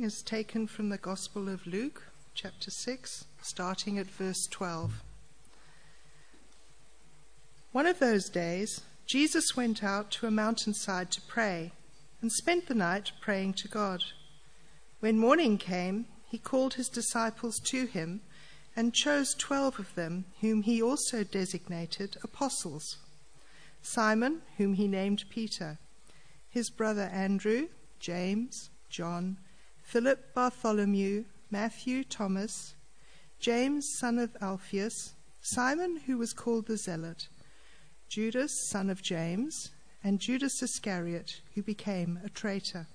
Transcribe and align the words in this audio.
reading 0.00 0.06
is 0.06 0.22
taken 0.22 0.66
from 0.66 0.88
the 0.88 0.96
Gospel 0.96 1.46
of 1.46 1.66
Luke, 1.66 2.04
chapter 2.34 2.70
6, 2.70 3.26
starting 3.42 3.98
at 3.98 4.06
verse 4.06 4.46
12. 4.50 4.92
One 7.72 7.86
of 7.86 7.98
those 7.98 8.30
days, 8.30 8.80
Jesus 9.06 9.54
went 9.58 9.84
out 9.84 10.10
to 10.12 10.26
a 10.26 10.30
mountainside 10.30 11.10
to 11.10 11.20
pray 11.28 11.72
and 12.22 12.32
spent 12.32 12.66
the 12.66 12.74
night 12.74 13.12
praying 13.20 13.54
to 13.58 13.68
God. 13.68 14.00
When 15.00 15.18
morning 15.18 15.58
came, 15.58 16.06
he 16.30 16.38
called 16.38 16.74
his 16.74 16.88
disciples 16.88 17.58
to 17.66 17.84
him 17.84 18.22
and 18.74 18.94
chose 18.94 19.34
twelve 19.34 19.78
of 19.78 19.94
them, 19.96 20.24
whom 20.40 20.62
he 20.62 20.82
also 20.82 21.24
designated 21.24 22.16
apostles 22.22 22.96
Simon, 23.82 24.40
whom 24.56 24.74
he 24.74 24.88
named 24.88 25.24
Peter, 25.28 25.78
his 26.48 26.70
brother 26.70 27.10
Andrew, 27.12 27.68
James, 27.98 28.70
John, 28.88 29.36
Philip, 29.90 30.32
Bartholomew, 30.34 31.24
Matthew, 31.50 32.04
Thomas, 32.04 32.76
James, 33.40 33.84
son 33.98 34.20
of 34.20 34.36
Alphaeus, 34.40 35.14
Simon, 35.40 36.02
who 36.06 36.16
was 36.16 36.32
called 36.32 36.68
the 36.68 36.76
Zealot, 36.76 37.26
Judas, 38.08 38.52
son 38.68 38.88
of 38.88 39.02
James, 39.02 39.72
and 40.04 40.20
Judas 40.20 40.62
Iscariot, 40.62 41.40
who 41.56 41.62
became 41.64 42.20
a 42.24 42.28
traitor. 42.28 42.86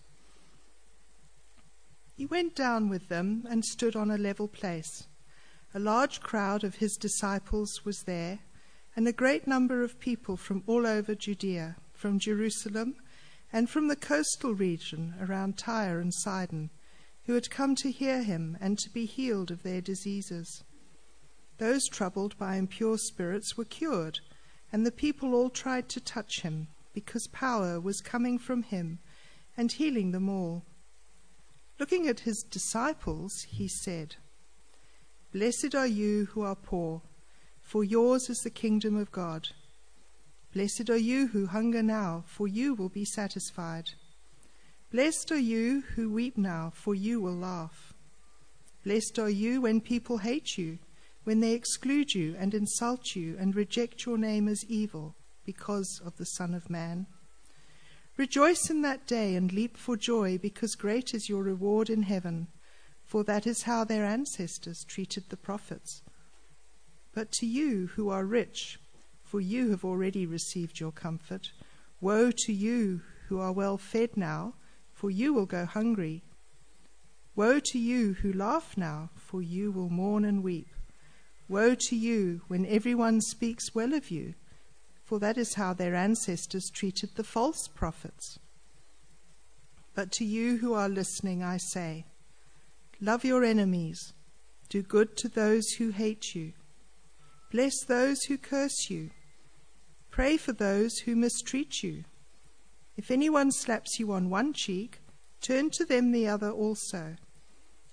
He 2.16 2.26
went 2.26 2.55
down 2.55 2.88
with 2.88 3.09
them 3.09 3.46
and 3.49 3.66
stood 3.66 3.98
on 3.98 4.09
a 4.09 4.18
level 4.18 4.48
place. 4.48 5.05
A 5.73 5.80
large 5.80 6.21
crowd 6.21 6.63
of 6.63 6.76
his 6.76 6.96
disciples 6.96 7.84
was 7.84 8.04
there, 8.04 8.40
and 8.96 9.05
a 9.05 9.12
great 9.12 9.48
number 9.48 9.84
of 9.84 9.99
people 9.99 10.38
from 10.38 10.63
all 10.66 10.88
over 10.88 11.13
Judea, 11.13 11.76
from 11.91 12.20
Jerusalem, 12.20 12.96
and 13.52 13.70
from 13.70 13.90
the 13.90 13.98
coastal 13.98 14.54
region 14.54 15.13
around 15.20 15.57
Tyre 15.57 15.99
and 15.99 16.13
Sidon, 16.13 16.70
who 17.25 17.34
had 17.34 17.49
come 17.49 17.75
to 17.75 17.91
hear 17.91 18.23
him 18.23 18.57
and 18.61 18.77
to 18.79 18.89
be 18.89 19.05
healed 19.05 19.52
of 19.52 19.63
their 19.63 19.81
diseases. 19.81 20.63
Those 21.57 21.87
troubled 21.87 22.37
by 22.37 22.57
impure 22.57 22.98
spirits 22.98 23.57
were 23.57 23.65
cured, 23.65 24.20
and 24.71 24.85
the 24.85 24.91
people 24.91 25.34
all 25.34 25.49
tried 25.49 25.90
to 25.90 25.99
touch 25.99 26.41
him, 26.41 26.67
because 26.93 27.27
power 27.27 27.79
was 27.79 28.01
coming 28.01 28.37
from 28.37 28.63
him 28.63 28.99
and 29.57 29.71
healing 29.71 30.12
them 30.12 30.29
all. 30.29 30.63
Looking 31.79 32.07
at 32.07 32.21
his 32.21 32.43
disciples, 32.43 33.45
he 33.49 33.67
said, 33.67 34.15
Blessed 35.34 35.76
are 35.76 35.87
you 35.87 36.26
who 36.27 36.41
are 36.41 36.55
poor, 36.55 37.01
for 37.62 37.84
yours 37.84 38.29
is 38.29 38.39
the 38.39 38.49
kingdom 38.49 38.95
of 38.95 39.12
God. 39.12 39.49
Blessed 40.54 40.89
are 40.89 40.98
you 40.98 41.27
who 41.27 41.48
hunger 41.48 41.84
now, 41.84 42.23
for 42.27 42.48
you 42.48 42.73
will 42.73 42.87
be 42.87 43.04
satisfied. 43.04 43.89
Blessed 44.96 45.34
are 45.34 45.38
you 45.38 45.84
who 45.98 46.10
weep 46.10 46.38
now, 46.38 46.71
for 46.74 46.96
you 46.96 47.20
will 47.20 47.35
laugh. 47.35 47.93
Blessed 48.85 49.20
are 49.20 49.29
you 49.29 49.60
when 49.60 49.82
people 49.82 50.20
hate 50.20 50.57
you, 50.57 50.79
when 51.26 51.41
they 51.41 51.51
exclude 51.51 52.13
you 52.13 52.34
and 52.40 52.54
insult 52.54 53.13
you 53.13 53.35
and 53.38 53.57
reject 53.57 54.05
your 54.05 54.18
name 54.18 54.48
as 54.48 54.63
evil 54.70 55.13
because 55.46 55.99
of 56.05 56.16
the 56.16 56.26
Son 56.26 56.54
of 56.54 56.70
Man. 56.70 57.07
Rejoice 58.16 58.70
in 58.70 58.84
that 58.84 59.05
day 59.05 59.35
and 59.35 59.51
leap 59.51 59.76
for 59.76 59.98
joy, 59.98 60.38
because 60.38 60.76
great 60.76 61.13
is 61.13 61.27
your 61.27 61.43
reward 61.43 61.90
in 61.90 62.04
heaven, 62.04 62.48
for 63.04 63.26
that 63.26 63.46
is 63.46 63.63
how 63.63 63.84
their 63.84 64.06
ancestors 64.06 64.85
treated 64.85 65.25
the 65.28 65.35
prophets. 65.35 66.03
But 67.13 67.34
to 67.34 67.46
you 67.46 67.88
who 67.96 68.07
are 68.07 68.23
rich, 68.23 68.79
for 69.25 69.41
you 69.41 69.72
have 69.72 69.84
already 69.84 70.25
received 70.25 70.79
your 70.79 70.94
comfort, 70.94 71.51
woe 72.00 72.31
to 72.31 72.53
you 72.53 73.01
who 73.28 73.41
are 73.41 73.51
well 73.51 73.78
fed 73.78 74.16
now, 74.16 74.53
for 74.96 75.12
you 75.12 75.31
will 75.31 75.46
go 75.46 75.66
hungry. 75.68 76.24
Woe 77.35 77.59
to 77.59 77.78
you 77.78 78.13
who 78.13 78.34
laugh 78.34 78.75
now, 78.75 79.12
for 79.16 79.44
you 79.44 79.72
will 79.72 79.90
mourn 79.90 80.25
and 80.25 80.41
weep. 80.41 80.69
Woe 81.47 81.75
to 81.75 81.96
you 81.96 82.41
when 82.47 82.66
everyone 82.66 83.22
speaks 83.22 83.75
well 83.75 83.94
of 83.94 84.09
you 84.09 84.34
for 85.06 85.19
that 85.19 85.38
is 85.38 85.53
how 85.53 85.72
their 85.72 85.94
ancestors 85.94 86.69
treated 86.73 87.11
the 87.16 87.23
false 87.23 87.67
prophets. 87.67 88.39
But 89.94 90.11
to 90.13 90.25
you 90.25 90.57
who 90.57 90.73
are 90.73 90.89
listening, 90.89 91.44
I 91.44 91.57
say, 91.57 92.06
love 93.00 93.23
your 93.23 93.44
enemies, 93.44 94.13
do 94.67 94.81
good 94.81 95.16
to 95.17 95.29
those 95.29 95.69
who 95.77 95.91
hate 95.91 96.33
you, 96.33 96.53
bless 97.51 97.85
those 97.85 98.23
who 98.23 98.38
curse 98.38 98.89
you, 98.89 99.12
pray 100.09 100.38
for 100.38 100.53
those 100.53 100.97
who 101.00 101.16
mistreat 101.16 101.83
you. 101.83 102.03
If 102.97 103.11
anyone 103.11 103.51
slaps 103.51 104.00
you 104.00 104.11
on 104.11 104.29
one 104.29 104.53
cheek, 104.53 105.00
turn 105.41 105.69
to 105.72 105.85
them 105.85 106.11
the 106.11 106.28
other 106.28 106.50
also. 106.50 107.16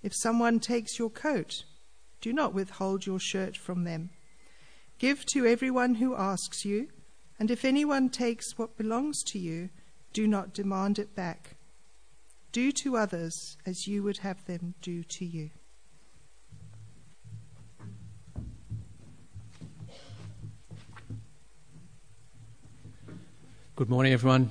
If 0.02 0.14
someone 0.14 0.60
takes 0.60 0.98
your 0.98 1.10
coat, 1.10 1.64
do 2.20 2.32
not 2.32 2.54
withhold 2.54 3.06
your 3.06 3.18
shirt 3.18 3.56
from 3.56 3.84
them. 3.84 4.10
Give 4.98 5.24
to 5.26 5.46
everyone 5.46 5.96
who 5.96 6.14
asks 6.14 6.64
you 6.64 6.88
and 7.42 7.50
if 7.50 7.64
anyone 7.64 8.08
takes 8.08 8.56
what 8.56 8.76
belongs 8.76 9.22
to 9.24 9.36
you, 9.36 9.70
do 10.12 10.28
not 10.28 10.54
demand 10.54 11.00
it 11.00 11.14
back. 11.16 11.56
Do 12.52 12.70
to 12.70 12.96
others 12.96 13.56
as 13.66 13.88
you 13.88 14.04
would 14.04 14.18
have 14.18 14.44
them 14.44 14.74
do 14.80 15.02
to 15.02 15.24
you. 15.24 15.50
Good 23.74 23.90
morning, 23.90 24.12
everyone. 24.12 24.50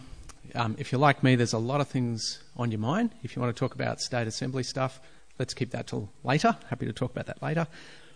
Um, 0.53 0.75
if 0.77 0.91
you're 0.91 0.99
like 0.99 1.23
me, 1.23 1.35
there's 1.35 1.53
a 1.53 1.57
lot 1.57 1.81
of 1.81 1.87
things 1.87 2.39
on 2.57 2.71
your 2.71 2.79
mind. 2.79 3.11
If 3.23 3.35
you 3.35 3.41
want 3.41 3.55
to 3.55 3.59
talk 3.59 3.73
about 3.73 4.01
state 4.01 4.27
assembly 4.27 4.63
stuff, 4.63 4.99
let's 5.39 5.53
keep 5.53 5.71
that 5.71 5.87
till 5.87 6.09
later. 6.23 6.57
Happy 6.69 6.85
to 6.85 6.93
talk 6.93 7.11
about 7.11 7.27
that 7.27 7.41
later. 7.41 7.67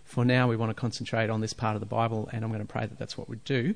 For 0.04 0.24
now, 0.24 0.48
we 0.48 0.56
want 0.56 0.70
to 0.70 0.74
concentrate 0.74 1.30
on 1.30 1.40
this 1.40 1.52
part 1.52 1.74
of 1.74 1.80
the 1.80 1.86
Bible, 1.86 2.28
and 2.32 2.44
I'm 2.44 2.50
going 2.50 2.64
to 2.64 2.72
pray 2.72 2.86
that 2.86 2.98
that's 2.98 3.16
what 3.18 3.28
we 3.28 3.36
do. 3.44 3.74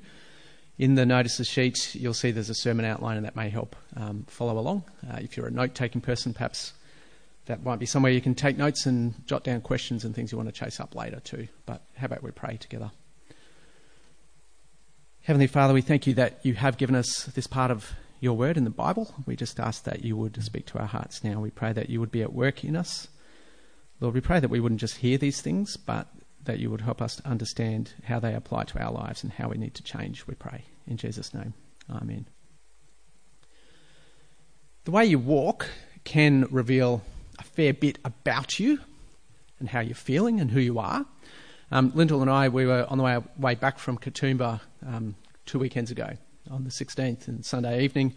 In 0.78 0.94
the 0.94 1.04
notices 1.04 1.48
sheet, 1.48 1.94
you'll 1.94 2.14
see 2.14 2.30
there's 2.30 2.50
a 2.50 2.54
sermon 2.54 2.84
outline, 2.84 3.16
and 3.16 3.26
that 3.26 3.34
may 3.34 3.50
help 3.50 3.76
um, 3.96 4.24
follow 4.28 4.58
along. 4.58 4.84
Uh, 5.10 5.16
if 5.20 5.36
you're 5.36 5.46
a 5.46 5.50
note 5.50 5.74
taking 5.74 6.00
person, 6.00 6.32
perhaps 6.32 6.72
that 7.46 7.64
might 7.64 7.78
be 7.78 7.86
somewhere 7.86 8.12
you 8.12 8.20
can 8.20 8.34
take 8.34 8.56
notes 8.56 8.86
and 8.86 9.26
jot 9.26 9.42
down 9.42 9.60
questions 9.60 10.04
and 10.04 10.14
things 10.14 10.30
you 10.30 10.38
want 10.38 10.48
to 10.48 10.54
chase 10.54 10.78
up 10.78 10.94
later, 10.94 11.20
too. 11.20 11.48
But 11.66 11.82
how 11.96 12.06
about 12.06 12.22
we 12.22 12.30
pray 12.30 12.56
together? 12.58 12.90
Heavenly 15.22 15.48
Father, 15.48 15.74
we 15.74 15.82
thank 15.82 16.06
you 16.06 16.14
that 16.14 16.40
you 16.44 16.54
have 16.54 16.78
given 16.78 16.94
us 16.94 17.24
this 17.34 17.46
part 17.46 17.70
of 17.70 17.92
your 18.20 18.36
word 18.36 18.56
in 18.56 18.64
the 18.64 18.70
Bible. 18.70 19.14
We 19.26 19.34
just 19.34 19.58
ask 19.58 19.84
that 19.84 20.04
you 20.04 20.16
would 20.16 20.42
speak 20.44 20.66
to 20.66 20.78
our 20.78 20.86
hearts 20.86 21.24
now. 21.24 21.40
We 21.40 21.50
pray 21.50 21.72
that 21.72 21.88
you 21.88 22.00
would 22.00 22.12
be 22.12 22.22
at 22.22 22.32
work 22.32 22.62
in 22.64 22.76
us. 22.76 23.08
Lord, 23.98 24.14
we 24.14 24.20
pray 24.20 24.40
that 24.40 24.50
we 24.50 24.60
wouldn't 24.60 24.80
just 24.80 24.98
hear 24.98 25.18
these 25.18 25.40
things, 25.40 25.76
but 25.76 26.06
that 26.44 26.58
you 26.58 26.70
would 26.70 26.82
help 26.82 27.02
us 27.02 27.16
to 27.16 27.26
understand 27.26 27.92
how 28.04 28.20
they 28.20 28.34
apply 28.34 28.64
to 28.64 28.82
our 28.82 28.92
lives 28.92 29.22
and 29.22 29.32
how 29.32 29.48
we 29.48 29.58
need 29.58 29.74
to 29.74 29.82
change, 29.82 30.26
we 30.26 30.34
pray. 30.34 30.64
In 30.86 30.96
Jesus' 30.96 31.34
name. 31.34 31.54
Amen. 31.90 32.26
The 34.84 34.90
way 34.90 35.04
you 35.04 35.18
walk 35.18 35.68
can 36.04 36.46
reveal 36.50 37.02
a 37.38 37.42
fair 37.42 37.74
bit 37.74 37.98
about 38.04 38.58
you 38.58 38.80
and 39.58 39.68
how 39.68 39.80
you're 39.80 39.94
feeling 39.94 40.40
and 40.40 40.50
who 40.50 40.60
you 40.60 40.78
are. 40.78 41.04
Um, 41.70 41.92
Lyndall 41.94 42.22
and 42.22 42.30
I, 42.30 42.48
we 42.48 42.66
were 42.66 42.86
on 42.88 42.98
the 42.98 43.04
way, 43.04 43.18
way 43.38 43.54
back 43.54 43.78
from 43.78 43.98
Katoomba 43.98 44.60
um, 44.86 45.14
two 45.46 45.58
weekends 45.58 45.90
ago 45.90 46.16
on 46.50 46.64
the 46.64 46.70
16th 46.70 47.28
and 47.28 47.44
Sunday 47.44 47.84
evening 47.84 48.14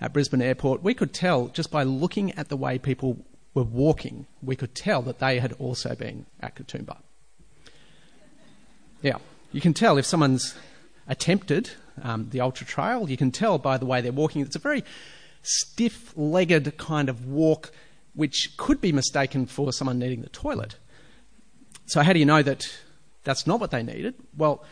at 0.00 0.12
Brisbane 0.12 0.42
Airport. 0.42 0.82
We 0.82 0.94
could 0.94 1.12
tell 1.12 1.48
just 1.48 1.70
by 1.70 1.82
looking 1.82 2.32
at 2.32 2.48
the 2.48 2.56
way 2.56 2.78
people 2.78 3.24
were 3.54 3.62
walking, 3.62 4.26
we 4.42 4.56
could 4.56 4.74
tell 4.74 5.02
that 5.02 5.18
they 5.18 5.38
had 5.38 5.52
also 5.54 5.94
been 5.94 6.26
at 6.40 6.56
Katoomba. 6.56 6.98
Yeah, 9.02 9.18
you 9.52 9.60
can 9.60 9.74
tell 9.74 9.98
if 9.98 10.06
someone's 10.06 10.54
attempted 11.08 11.70
um, 12.02 12.28
the 12.30 12.40
ultra 12.40 12.66
trail, 12.66 13.08
you 13.08 13.16
can 13.16 13.30
tell 13.30 13.58
by 13.58 13.78
the 13.78 13.86
way 13.86 14.00
they're 14.00 14.12
walking. 14.12 14.42
It's 14.42 14.56
a 14.56 14.60
very 14.60 14.84
stiff 15.42 16.12
legged 16.16 16.76
kind 16.76 17.08
of 17.08 17.26
walk, 17.26 17.72
which 18.14 18.56
could 18.56 18.80
be 18.80 18.92
mistaken 18.92 19.46
for 19.46 19.72
someone 19.72 19.98
needing 19.98 20.22
the 20.22 20.28
toilet. 20.28 20.76
So, 21.86 22.02
how 22.02 22.12
do 22.12 22.18
you 22.18 22.26
know 22.26 22.42
that 22.42 22.70
that's 23.24 23.46
not 23.46 23.58
what 23.60 23.70
they 23.70 23.82
needed? 23.82 24.14
Well, 24.36 24.64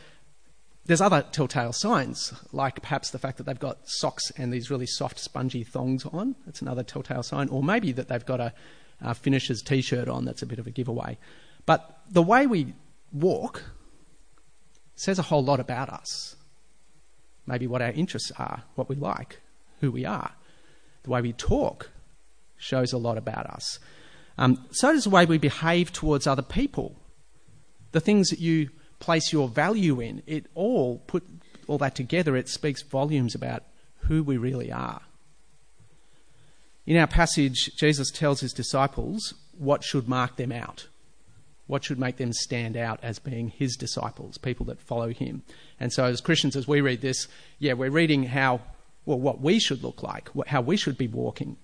there's 0.88 1.02
other 1.02 1.22
telltale 1.32 1.74
signs, 1.74 2.32
like 2.50 2.80
perhaps 2.80 3.10
the 3.10 3.18
fact 3.18 3.36
that 3.36 3.44
they've 3.44 3.58
got 3.58 3.78
socks 3.84 4.32
and 4.38 4.50
these 4.50 4.70
really 4.70 4.86
soft, 4.86 5.18
spongy 5.18 5.62
thongs 5.62 6.06
on. 6.06 6.34
That's 6.46 6.62
another 6.62 6.82
telltale 6.82 7.22
sign. 7.22 7.50
Or 7.50 7.62
maybe 7.62 7.92
that 7.92 8.08
they've 8.08 8.24
got 8.24 8.40
a, 8.40 8.54
a 9.02 9.14
finisher's 9.14 9.60
t 9.60 9.82
shirt 9.82 10.08
on. 10.08 10.24
That's 10.24 10.40
a 10.40 10.46
bit 10.46 10.58
of 10.58 10.66
a 10.66 10.70
giveaway. 10.70 11.18
But 11.66 12.00
the 12.10 12.22
way 12.22 12.46
we 12.46 12.72
walk 13.12 13.64
says 14.94 15.18
a 15.18 15.22
whole 15.22 15.44
lot 15.44 15.60
about 15.60 15.90
us. 15.90 16.36
Maybe 17.46 17.66
what 17.66 17.82
our 17.82 17.92
interests 17.92 18.32
are, 18.38 18.62
what 18.74 18.88
we 18.88 18.96
like, 18.96 19.40
who 19.80 19.92
we 19.92 20.06
are. 20.06 20.32
The 21.02 21.10
way 21.10 21.20
we 21.20 21.34
talk 21.34 21.90
shows 22.56 22.94
a 22.94 22.98
lot 22.98 23.18
about 23.18 23.44
us. 23.44 23.78
Um, 24.38 24.66
so 24.70 24.92
does 24.94 25.04
the 25.04 25.10
way 25.10 25.26
we 25.26 25.36
behave 25.36 25.92
towards 25.92 26.26
other 26.26 26.42
people. 26.42 26.96
The 27.92 28.00
things 28.00 28.30
that 28.30 28.38
you 28.38 28.70
place 28.98 29.32
your 29.32 29.48
value 29.48 30.00
in, 30.00 30.22
it 30.26 30.46
all 30.54 30.98
put 31.06 31.24
all 31.66 31.78
that 31.78 31.94
together, 31.94 32.36
it 32.36 32.48
speaks 32.48 32.82
volumes 32.82 33.34
about 33.34 33.62
who 34.06 34.22
we 34.22 34.36
really 34.36 34.72
are. 34.72 35.02
In 36.86 36.96
our 36.96 37.06
passage, 37.06 37.70
Jesus 37.76 38.10
tells 38.10 38.40
his 38.40 38.54
disciples 38.54 39.34
what 39.58 39.84
should 39.84 40.08
mark 40.08 40.36
them 40.36 40.50
out, 40.50 40.86
what 41.66 41.84
should 41.84 41.98
make 41.98 42.16
them 42.16 42.32
stand 42.32 42.78
out 42.78 42.98
as 43.02 43.18
being 43.18 43.48
his 43.48 43.76
disciples, 43.76 44.38
people 44.38 44.64
that 44.66 44.80
follow 44.80 45.10
him. 45.10 45.42
And 45.78 45.92
so, 45.92 46.04
as 46.04 46.22
Christians, 46.22 46.56
as 46.56 46.66
we 46.66 46.80
read 46.80 47.02
this, 47.02 47.28
yeah, 47.58 47.74
we're 47.74 47.90
reading 47.90 48.22
how, 48.22 48.62
well, 49.04 49.20
what 49.20 49.42
we 49.42 49.58
should 49.58 49.82
look 49.82 50.02
like, 50.02 50.30
how 50.46 50.62
we 50.62 50.78
should 50.78 50.96
be 50.96 51.08
walking. 51.08 51.58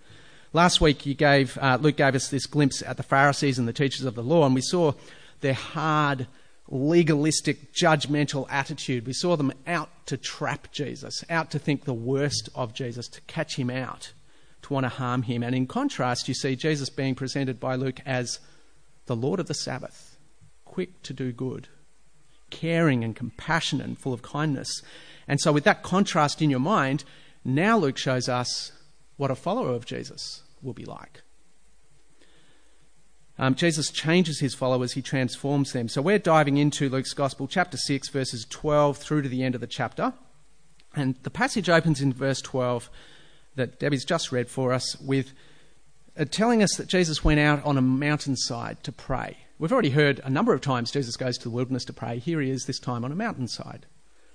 Last 0.53 0.83
week, 0.83 1.07
you 1.07 1.15
gave, 1.15 1.57
uh, 1.57 1.79
Luke 1.81 1.97
gave 1.97 2.15
us 2.15 2.29
this 2.29 2.47
glimpse 2.47 2.83
at 2.83 2.99
the 2.99 3.03
Pharisees 3.03 3.59
and 3.59 3.67
the 3.67 3.73
teachers 3.73 4.05
of 4.05 4.15
the 4.15 4.23
law, 4.23 4.45
and 4.45 4.55
we 4.55 4.61
saw 4.61 4.93
their 5.41 5.55
hard, 5.55 6.27
legalistic, 6.69 7.73
judgmental 7.73 8.47
attitude. 8.51 9.07
We 9.07 9.13
saw 9.13 9.37
them 9.37 9.53
out 9.67 9.91
to 10.07 10.17
trap 10.17 10.73
Jesus, 10.73 11.25
out 11.29 11.51
to 11.51 11.59
think 11.59 11.85
the 11.85 11.95
worst 11.95 12.49
of 12.55 12.75
Jesus, 12.75 13.09
to 13.09 13.21
catch 13.23 13.57
him 13.57 13.71
out, 13.71 14.13
to 14.63 14.73
want 14.73 14.85
to 14.85 14.89
harm 14.91 15.23
him. 15.23 15.43
And 15.43 15.55
in 15.55 15.67
contrast, 15.67 16.29
you 16.29 16.35
see 16.35 16.57
Jesus 16.57 16.91
being 16.91 17.15
presented 17.15 17.61
by 17.61 17.75
Luke 17.75 18.01
as 18.07 18.39
the 19.07 19.17
Lord 19.17 19.41
of 19.41 19.47
the 19.47 19.55
Sabbath, 19.55 20.17
quick 20.65 21.03
to 21.03 21.13
do 21.13 21.33
good, 21.33 21.69
caring 22.51 23.05
and 23.05 23.15
compassionate 23.15 23.87
and 23.87 23.99
full 23.99 24.15
of 24.15 24.23
kindness. 24.23 24.83
And 25.29 25.41
so, 25.41 25.53
with 25.53 25.65
that 25.65 25.83
contrast 25.83 26.41
in 26.41 26.51
your 26.51 26.61
mind, 26.61 27.05
now 27.45 27.77
Luke 27.79 27.99
shows 27.99 28.29
us 28.29 28.73
what 29.17 29.31
a 29.31 29.35
follower 29.35 29.71
of 29.71 29.87
Jesus 29.87 30.43
will 30.63 30.73
be 30.73 30.85
like. 30.85 31.24
Um, 33.39 33.55
Jesus 33.55 33.91
changes 33.91 34.39
his 34.39 34.55
followers, 34.55 34.93
he 34.93 35.03
transforms 35.03 35.73
them. 35.73 35.89
So 35.89 36.01
we're 36.01 36.19
diving 36.19 36.57
into 36.57 36.89
Luke's 36.89 37.15
Gospel, 37.15 37.49
chapter 37.49 37.77
6, 37.77 38.09
verses 38.11 38.47
12 38.49 38.97
through 38.97 39.23
to 39.23 39.29
the 39.29 39.43
end 39.43 39.55
of 39.57 39.61
the 39.61 39.67
chapter. 39.67 40.13
And 40.95 41.17
the 41.25 41.31
passage 41.31 41.69
opens 41.69 42.01
in 42.01 42.13
verse 42.13 42.41
12 42.41 42.89
that 43.57 43.81
Debbie's 43.81 44.05
just 44.05 44.31
read 44.31 44.49
for 44.49 44.73
us 44.73 44.97
with 45.01 45.33
uh, 46.17 46.25
telling 46.31 46.63
us 46.63 46.77
that 46.77 46.87
Jesus 46.87 47.25
went 47.25 47.41
out 47.41 47.65
on 47.65 47.77
a 47.77 47.83
mountainside 47.83 48.83
to 48.85 48.93
pray. 48.93 49.39
We've 49.59 49.73
already 49.73 49.91
heard 49.91 50.21
a 50.23 50.31
number 50.31 50.55
of 50.55 50.61
times 50.61 50.93
Jesus 50.93 51.17
goes 51.17 51.37
to 51.39 51.45
the 51.45 51.55
wilderness 51.55 51.85
to 51.87 51.93
pray. 51.93 52.19
Here 52.21 52.41
he 52.41 52.51
is, 52.51 52.67
this 52.67 52.79
time 52.79 53.05
on 53.05 53.11
a 53.11 53.17
mountainside, 53.17 53.87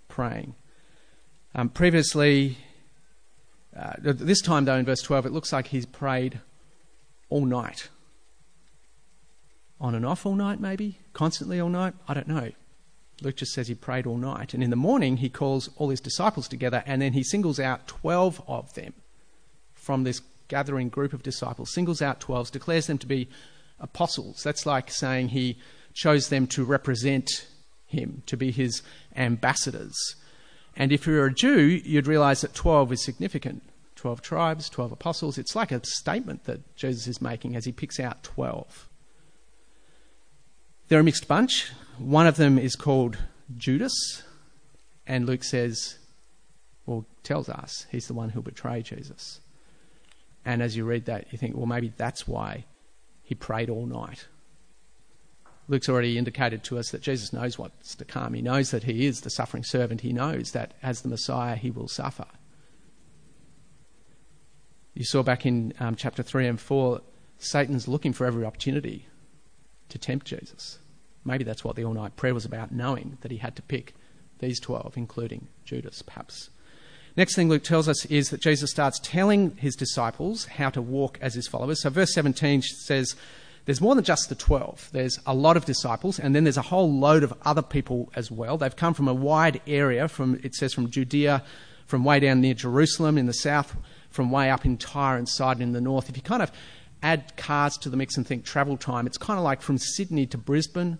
praying. 0.10 0.56
Um, 1.56 1.70
previously, 1.70 2.58
uh, 3.78 3.94
this 4.02 4.42
time, 4.42 4.66
though, 4.66 4.76
in 4.76 4.86
verse 4.86 5.02
12, 5.02 5.28
it 5.28 5.32
looks 5.32 5.54
like 5.54 5.68
he's 5.68 5.86
prayed 5.86 6.42
all 7.30 7.46
night 7.46 7.90
on 9.80 9.96
and 9.96 10.06
off 10.06 10.26
all 10.26 10.36
night, 10.36 10.60
maybe? 10.60 11.00
Constantly 11.14 11.60
all 11.60 11.70
night? 11.70 11.94
I 12.08 12.14
don't 12.14 12.28
know. 12.28 12.52
Luke 13.22 13.36
just 13.36 13.54
says 13.54 13.68
he 13.68 13.76
prayed 13.76 14.06
all 14.06 14.18
night. 14.18 14.54
And 14.54 14.64
in 14.64 14.70
the 14.70 14.76
morning, 14.76 15.18
he 15.18 15.30
calls 15.30 15.70
all 15.76 15.90
his 15.90 16.02
disciples 16.02 16.48
together 16.48 16.84
and 16.86 17.02
then 17.02 17.14
he 17.14 17.24
singles 17.24 17.60
out 17.60 17.88
12 17.88 18.42
of 18.48 18.74
them 18.74 18.94
from 19.74 20.04
this 20.04 20.22
gathering 20.48 20.90
group 20.90 21.14
of 21.14 21.24
disciples, 21.24 21.74
singles 21.74 22.02
out 22.02 22.20
12, 22.20 22.52
declares 22.52 22.88
them 22.88 22.98
to 22.98 23.08
be 23.08 23.30
apostles. 23.80 24.44
That's 24.44 24.66
like 24.66 24.92
saying 24.92 25.30
he 25.30 25.58
chose 25.94 26.30
them 26.30 26.48
to 26.48 26.66
represent 26.66 27.48
him, 27.86 28.24
to 28.26 28.36
be 28.36 28.52
his 28.52 28.82
ambassadors. 29.16 29.96
And 30.76 30.92
if 30.92 31.08
you're 31.08 31.26
a 31.26 31.34
Jew, 31.34 31.60
you'd 31.60 32.08
realize 32.08 32.42
that 32.42 32.54
12 32.54 32.94
is 32.94 33.04
significant. 33.04 33.64
12 33.96 34.22
tribes, 34.22 34.70
12 34.70 34.94
apostles. 34.94 35.38
It's 35.38 35.56
like 35.56 35.72
a 35.72 35.82
statement 35.84 36.46
that 36.46 36.76
Jesus 36.76 37.08
is 37.08 37.22
making 37.22 37.56
as 37.56 37.66
he 37.66 37.72
picks 37.72 38.00
out 38.00 38.24
12. 38.24 38.89
They're 40.90 41.00
a 41.00 41.04
mixed 41.04 41.28
bunch. 41.28 41.72
One 42.00 42.26
of 42.26 42.36
them 42.36 42.58
is 42.58 42.76
called 42.76 43.20
Judas, 43.56 44.24
and 45.06 45.28
Luke 45.28 45.44
says, 45.44 46.00
well, 46.88 47.06
tells 47.22 47.48
us 47.48 47.86
he's 47.92 48.08
the 48.08 48.16
one 48.16 48.30
who'll 48.30 48.42
betray 48.42 48.82
Jesus. 48.82 49.40
And 50.44 50.64
as 50.64 50.76
you 50.76 50.86
read 50.86 51.06
that, 51.06 51.32
you 51.32 51.38
think, 51.38 51.56
well, 51.56 51.68
maybe 51.68 51.94
that's 51.96 52.28
why 52.28 52.66
he 53.22 53.36
prayed 53.36 53.70
all 53.70 53.86
night. 53.86 54.28
Luke's 55.68 55.90
already 55.90 56.18
indicated 56.18 56.64
to 56.64 56.80
us 56.80 56.90
that 56.90 57.02
Jesus 57.02 57.32
knows 57.32 57.60
what's 57.60 57.94
to 57.94 58.04
come. 58.06 58.34
He 58.34 58.42
knows 58.42 58.72
that 58.72 58.86
he 58.86 59.06
is 59.06 59.22
the 59.22 59.30
suffering 59.30 59.64
servant. 59.64 60.02
He 60.02 60.12
knows 60.12 60.54
that 60.54 60.74
as 60.82 61.02
the 61.02 61.10
Messiah, 61.10 61.56
he 61.56 61.70
will 61.70 61.88
suffer. 61.88 62.26
You 64.96 65.06
saw 65.06 65.22
back 65.22 65.46
in 65.46 65.76
um, 65.80 65.94
chapter 65.94 66.24
3 66.24 66.48
and 66.48 66.60
4, 66.60 67.02
Satan's 67.38 67.88
looking 67.88 68.12
for 68.12 68.26
every 68.26 68.44
opportunity 68.44 69.06
to 69.90 69.98
tempt 69.98 70.28
Jesus. 70.28 70.80
Maybe 71.26 71.44
that's 71.44 71.64
what 71.64 71.76
the 71.76 71.84
all 71.84 71.94
night 71.94 72.16
prayer 72.16 72.34
was 72.34 72.46
about, 72.46 72.72
knowing 72.72 73.18
that 73.22 73.32
he 73.32 73.38
had 73.38 73.56
to 73.58 73.62
pick 73.62 73.94
these 74.40 74.60
12, 74.60 74.98
including 74.98 75.48
Judas, 75.66 76.02
perhaps. 76.02 76.50
Next 77.16 77.36
thing 77.36 77.50
Luke 77.50 77.64
tells 77.64 77.90
us 77.90 78.06
is 78.06 78.30
that 78.30 78.42
Jesus 78.42 78.72
starts 78.72 79.00
telling 79.00 79.56
his 79.58 79.76
disciples 79.76 80.46
how 80.46 80.70
to 80.70 80.82
walk 80.82 81.18
as 81.22 81.34
his 81.34 81.48
followers. 81.48 81.82
So, 81.82 81.90
verse 81.90 82.14
17 82.14 82.62
says, 82.62 83.16
There's 83.66 83.82
more 83.82 83.96
than 83.96 84.04
just 84.04 84.30
the 84.30 84.36
12. 84.36 84.90
There's 84.94 85.20
a 85.26 85.34
lot 85.34 85.58
of 85.58 85.66
disciples, 85.66 86.20
and 86.20 86.34
then 86.34 86.46
there's 86.46 86.58
a 86.58 86.64
whole 86.64 86.92
load 86.92 87.24
of 87.24 87.34
other 87.44 87.62
people 87.62 88.10
as 88.16 88.32
well. 88.32 88.58
They've 88.58 88.76
come 88.76 88.94
from 88.94 89.08
a 89.08 89.14
wide 89.14 89.62
area, 89.68 90.08
from 90.08 90.40
it 90.44 90.56
says 90.56 90.74
from 90.74 90.90
Judea, 90.90 91.44
from 91.86 92.06
way 92.06 92.20
down 92.20 92.40
near 92.40 92.54
Jerusalem 92.54 93.18
in 93.18 93.26
the 93.26 93.34
south, 93.34 93.76
from 94.10 94.32
way 94.32 94.50
up 94.50 94.66
in 94.66 94.78
Tyre 94.78 95.18
and 95.18 95.28
Sidon 95.28 95.62
in 95.62 95.74
the 95.74 95.82
north. 95.82 96.10
If 96.10 96.16
you 96.16 96.24
kind 96.24 96.42
of 96.42 96.52
add 97.02 97.36
cars 97.38 97.78
to 97.78 97.90
the 97.90 97.98
mix 97.98 98.18
and 98.18 98.28
think 98.28 98.46
travel 98.46 98.78
time, 98.78 99.08
it's 99.08 99.18
kind 99.18 99.38
of 99.38 99.44
like 99.44 99.62
from 99.62 99.78
Sydney 99.78 100.26
to 100.28 100.38
Brisbane, 100.38 100.98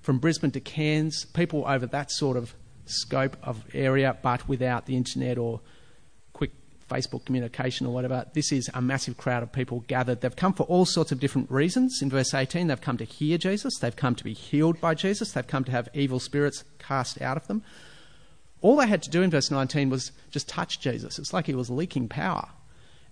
from 0.00 0.18
Brisbane 0.18 0.50
to 0.52 0.60
Cairns, 0.60 1.24
people 1.26 1.64
over 1.66 1.86
that 1.86 2.10
sort 2.10 2.36
of 2.36 2.54
scope 2.86 3.36
of 3.42 3.64
area, 3.74 4.16
but 4.22 4.48
without 4.48 4.86
the 4.86 4.96
internet 4.96 5.38
or 5.38 5.60
quick 6.32 6.50
Facebook 6.88 7.24
communication 7.24 7.86
or 7.86 7.94
whatever. 7.94 8.26
This 8.32 8.52
is 8.52 8.68
a 8.74 8.82
massive 8.82 9.16
crowd 9.16 9.42
of 9.42 9.52
people 9.52 9.84
gathered. 9.86 10.20
They've 10.20 10.34
come 10.34 10.52
for 10.52 10.64
all 10.64 10.84
sorts 10.84 11.12
of 11.12 11.20
different 11.20 11.50
reasons. 11.50 12.00
In 12.02 12.10
verse 12.10 12.34
18, 12.34 12.66
they've 12.66 12.80
come 12.80 12.96
to 12.98 13.04
hear 13.04 13.38
Jesus, 13.38 13.78
they've 13.78 13.94
come 13.94 14.14
to 14.14 14.24
be 14.24 14.34
healed 14.34 14.80
by 14.80 14.94
Jesus, 14.94 15.32
they've 15.32 15.46
come 15.46 15.64
to 15.64 15.72
have 15.72 15.88
evil 15.94 16.18
spirits 16.18 16.64
cast 16.78 17.20
out 17.22 17.36
of 17.36 17.46
them. 17.46 17.62
All 18.60 18.76
they 18.76 18.86
had 18.86 19.02
to 19.02 19.10
do 19.10 19.22
in 19.22 19.30
verse 19.30 19.50
19 19.50 19.90
was 19.90 20.12
just 20.30 20.48
touch 20.48 20.80
Jesus. 20.80 21.18
It's 21.18 21.32
like 21.32 21.46
he 21.46 21.54
was 21.54 21.68
leaking 21.68 22.08
power. 22.08 22.48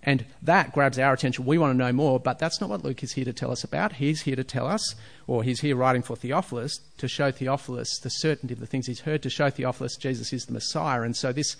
And 0.03 0.25
that 0.41 0.73
grabs 0.73 0.97
our 0.97 1.13
attention. 1.13 1.45
We 1.45 1.59
want 1.59 1.73
to 1.73 1.77
know 1.77 1.93
more, 1.93 2.19
but 2.19 2.39
that's 2.39 2.59
not 2.59 2.71
what 2.71 2.83
Luke 2.83 3.03
is 3.03 3.13
here 3.13 3.25
to 3.25 3.33
tell 3.33 3.51
us 3.51 3.63
about. 3.63 3.93
He's 3.93 4.21
here 4.21 4.35
to 4.35 4.43
tell 4.43 4.65
us, 4.65 4.95
or 5.27 5.43
he's 5.43 5.61
here 5.61 5.75
writing 5.75 6.01
for 6.01 6.15
Theophilus, 6.15 6.79
to 6.97 7.07
show 7.07 7.31
Theophilus 7.31 7.99
the 7.99 8.09
certainty 8.09 8.53
of 8.53 8.59
the 8.59 8.65
things 8.65 8.87
he's 8.87 9.01
heard, 9.01 9.21
to 9.21 9.29
show 9.29 9.51
Theophilus 9.51 9.97
Jesus 9.97 10.33
is 10.33 10.45
the 10.45 10.53
Messiah. 10.53 11.03
And 11.03 11.15
so 11.15 11.31
this, 11.31 11.55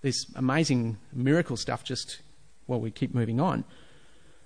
this 0.00 0.24
amazing 0.34 0.96
miracle 1.12 1.58
stuff 1.58 1.84
just, 1.84 2.20
well, 2.66 2.80
we 2.80 2.90
keep 2.90 3.14
moving 3.14 3.38
on. 3.38 3.64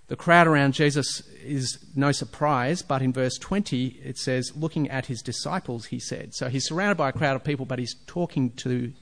The 0.08 0.16
crowd 0.16 0.46
around 0.46 0.72
Jesus 0.72 1.20
is 1.44 1.78
no 1.94 2.12
surprise, 2.12 2.82
but 2.82 3.02
in 3.02 3.12
verse 3.12 3.36
20 3.38 4.00
it 4.02 4.18
says, 4.18 4.52
looking 4.56 4.88
at 4.88 5.06
his 5.06 5.22
disciples, 5.22 5.86
he 5.86 6.00
said. 6.00 6.34
So 6.34 6.48
he's 6.48 6.66
surrounded 6.66 6.96
by 6.96 7.10
a 7.10 7.12
crowd 7.12 7.36
of 7.36 7.44
people, 7.44 7.66
but 7.66 7.78
he's 7.78 7.94
talking 8.06 8.50
to 8.52 8.92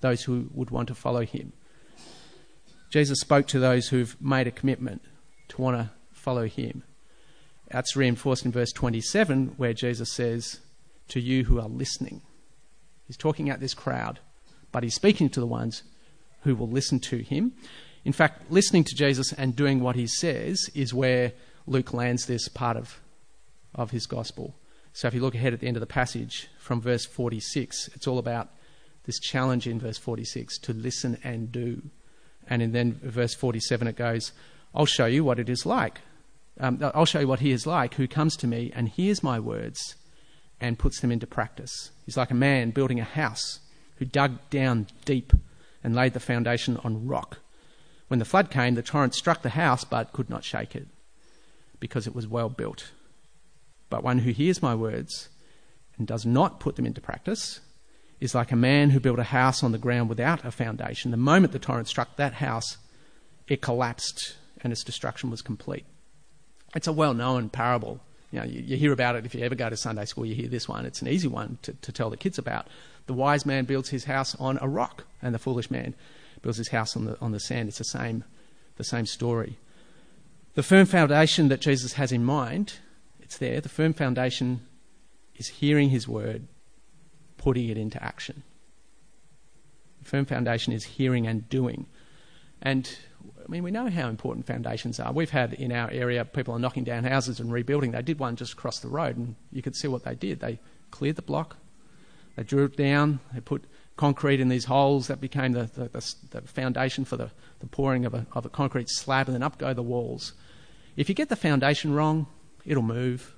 those 0.00 0.24
who 0.24 0.50
would 0.52 0.70
want 0.70 0.88
to 0.88 0.94
follow 0.94 1.24
him. 1.24 1.52
Jesus 2.96 3.20
spoke 3.20 3.46
to 3.48 3.58
those 3.58 3.88
who've 3.88 4.16
made 4.22 4.46
a 4.46 4.50
commitment 4.50 5.02
to 5.48 5.60
want 5.60 5.76
to 5.76 5.90
follow 6.12 6.46
him. 6.46 6.82
That's 7.70 7.94
reinforced 7.94 8.46
in 8.46 8.52
verse 8.52 8.72
27, 8.72 9.48
where 9.58 9.74
Jesus 9.74 10.10
says, 10.10 10.60
To 11.08 11.20
you 11.20 11.44
who 11.44 11.60
are 11.60 11.68
listening. 11.68 12.22
He's 13.06 13.18
talking 13.18 13.50
at 13.50 13.60
this 13.60 13.74
crowd, 13.74 14.20
but 14.72 14.82
he's 14.82 14.94
speaking 14.94 15.28
to 15.28 15.40
the 15.40 15.46
ones 15.46 15.82
who 16.44 16.56
will 16.56 16.70
listen 16.70 16.98
to 17.00 17.18
him. 17.18 17.52
In 18.06 18.14
fact, 18.14 18.50
listening 18.50 18.84
to 18.84 18.94
Jesus 18.94 19.30
and 19.30 19.54
doing 19.54 19.80
what 19.80 19.96
he 19.96 20.06
says 20.06 20.70
is 20.74 20.94
where 20.94 21.34
Luke 21.66 21.92
lands 21.92 22.24
this 22.24 22.48
part 22.48 22.78
of, 22.78 22.98
of 23.74 23.90
his 23.90 24.06
gospel. 24.06 24.54
So 24.94 25.06
if 25.06 25.12
you 25.12 25.20
look 25.20 25.34
ahead 25.34 25.52
at 25.52 25.60
the 25.60 25.68
end 25.68 25.76
of 25.76 25.82
the 25.82 25.86
passage 25.86 26.48
from 26.58 26.80
verse 26.80 27.04
46, 27.04 27.88
it's 27.88 28.06
all 28.06 28.16
about 28.16 28.48
this 29.04 29.20
challenge 29.20 29.66
in 29.66 29.78
verse 29.78 29.98
46 29.98 30.56
to 30.60 30.72
listen 30.72 31.18
and 31.22 31.52
do. 31.52 31.82
And 32.48 32.62
in 32.62 32.72
then 32.72 33.00
verse 33.02 33.34
47 33.34 33.88
it 33.88 33.96
goes, 33.96 34.32
I'll 34.74 34.86
show 34.86 35.06
you 35.06 35.24
what 35.24 35.38
it 35.38 35.48
is 35.48 35.66
like. 35.66 36.00
Um, 36.58 36.78
I'll 36.94 37.04
show 37.04 37.20
you 37.20 37.28
what 37.28 37.40
he 37.40 37.52
is 37.52 37.66
like 37.66 37.94
who 37.94 38.08
comes 38.08 38.36
to 38.38 38.46
me 38.46 38.72
and 38.74 38.88
hears 38.88 39.22
my 39.22 39.38
words 39.38 39.96
and 40.60 40.78
puts 40.78 41.00
them 41.00 41.12
into 41.12 41.26
practice. 41.26 41.90
He's 42.04 42.16
like 42.16 42.30
a 42.30 42.34
man 42.34 42.70
building 42.70 42.98
a 42.98 43.04
house 43.04 43.60
who 43.96 44.04
dug 44.04 44.38
down 44.48 44.86
deep 45.04 45.32
and 45.84 45.94
laid 45.94 46.14
the 46.14 46.20
foundation 46.20 46.78
on 46.78 47.06
rock. 47.06 47.38
When 48.08 48.18
the 48.18 48.24
flood 48.24 48.50
came, 48.50 48.74
the 48.74 48.82
torrent 48.82 49.14
struck 49.14 49.42
the 49.42 49.50
house 49.50 49.84
but 49.84 50.12
could 50.12 50.30
not 50.30 50.44
shake 50.44 50.74
it 50.74 50.86
because 51.80 52.06
it 52.06 52.14
was 52.14 52.26
well 52.26 52.48
built. 52.48 52.92
But 53.90 54.02
one 54.02 54.20
who 54.20 54.30
hears 54.30 54.62
my 54.62 54.74
words 54.74 55.28
and 55.98 56.06
does 56.06 56.24
not 56.24 56.60
put 56.60 56.76
them 56.76 56.86
into 56.86 57.00
practice 57.00 57.60
is 58.20 58.34
like 58.34 58.52
a 58.52 58.56
man 58.56 58.90
who 58.90 59.00
built 59.00 59.18
a 59.18 59.24
house 59.24 59.62
on 59.62 59.72
the 59.72 59.78
ground 59.78 60.08
without 60.08 60.44
a 60.44 60.50
foundation. 60.50 61.10
The 61.10 61.16
moment 61.16 61.52
the 61.52 61.58
torrent 61.58 61.88
struck 61.88 62.16
that 62.16 62.34
house, 62.34 62.78
it 63.46 63.60
collapsed 63.60 64.36
and 64.62 64.72
its 64.72 64.82
destruction 64.82 65.30
was 65.30 65.42
complete. 65.42 65.84
It's 66.74 66.86
a 66.86 66.92
well 66.92 67.14
known 67.14 67.48
parable. 67.48 68.00
You, 68.32 68.40
know, 68.40 68.46
you, 68.46 68.60
you, 68.60 68.76
hear 68.76 68.92
about 68.92 69.16
it 69.16 69.24
if 69.24 69.34
you 69.34 69.42
ever 69.44 69.54
go 69.54 69.70
to 69.70 69.76
Sunday 69.76 70.04
school, 70.04 70.26
you 70.26 70.34
hear 70.34 70.48
this 70.48 70.68
one. 70.68 70.84
It's 70.84 71.00
an 71.00 71.08
easy 71.08 71.28
one 71.28 71.58
to, 71.62 71.72
to 71.72 71.92
tell 71.92 72.10
the 72.10 72.16
kids 72.16 72.38
about. 72.38 72.66
The 73.06 73.14
wise 73.14 73.46
man 73.46 73.64
builds 73.64 73.90
his 73.90 74.04
house 74.04 74.34
on 74.36 74.58
a 74.60 74.68
rock, 74.68 75.04
and 75.22 75.34
the 75.34 75.38
foolish 75.38 75.70
man 75.70 75.94
builds 76.42 76.58
his 76.58 76.68
house 76.68 76.96
on 76.96 77.04
the, 77.04 77.20
on 77.20 77.32
the 77.32 77.40
sand. 77.40 77.68
It's 77.68 77.78
the 77.78 77.84
same, 77.84 78.24
the 78.76 78.84
same 78.84 79.06
story. 79.06 79.58
The 80.54 80.62
firm 80.62 80.86
foundation 80.86 81.48
that 81.48 81.60
Jesus 81.60 81.92
has 81.94 82.10
in 82.10 82.24
mind, 82.24 82.74
it's 83.20 83.38
there. 83.38 83.60
The 83.60 83.68
firm 83.68 83.92
foundation 83.92 84.62
is 85.36 85.48
hearing 85.48 85.90
his 85.90 86.08
word, 86.08 86.48
putting 87.46 87.68
it 87.68 87.78
into 87.78 88.02
action. 88.02 88.42
The 90.02 90.08
firm 90.08 90.24
foundation 90.24 90.72
is 90.72 90.82
hearing 90.82 91.28
and 91.28 91.48
doing. 91.48 91.86
And 92.60 92.98
I 93.22 93.48
mean, 93.48 93.62
we 93.62 93.70
know 93.70 93.88
how 93.88 94.08
important 94.08 94.48
foundations 94.48 94.98
are. 94.98 95.12
We've 95.12 95.30
had 95.30 95.52
in 95.52 95.70
our 95.70 95.88
area 95.92 96.24
people 96.24 96.54
are 96.54 96.58
knocking 96.58 96.82
down 96.82 97.04
houses 97.04 97.38
and 97.38 97.52
rebuilding. 97.52 97.92
They 97.92 98.02
did 98.02 98.18
one 98.18 98.34
just 98.34 98.54
across 98.54 98.80
the 98.80 98.88
road, 98.88 99.16
and 99.16 99.36
you 99.52 99.62
could 99.62 99.76
see 99.76 99.86
what 99.86 100.02
they 100.02 100.16
did. 100.16 100.40
They 100.40 100.58
cleared 100.90 101.14
the 101.14 101.22
block, 101.22 101.58
they 102.34 102.42
drew 102.42 102.64
it 102.64 102.76
down, 102.76 103.20
they 103.32 103.38
put 103.38 103.66
concrete 103.96 104.40
in 104.40 104.48
these 104.48 104.64
holes. 104.64 105.06
That 105.06 105.20
became 105.20 105.52
the, 105.52 105.70
the, 105.72 105.88
the, 105.88 106.14
the 106.32 106.40
foundation 106.48 107.04
for 107.04 107.16
the, 107.16 107.30
the 107.60 107.68
pouring 107.68 108.04
of 108.04 108.12
a, 108.12 108.26
of 108.32 108.44
a 108.44 108.48
concrete 108.48 108.88
slab, 108.90 109.28
and 109.28 109.36
then 109.36 109.44
up 109.44 109.56
go 109.56 109.72
the 109.72 109.82
walls. 109.82 110.32
If 110.96 111.08
you 111.08 111.14
get 111.14 111.28
the 111.28 111.36
foundation 111.36 111.94
wrong, 111.94 112.26
it'll 112.64 112.82
move. 112.82 113.36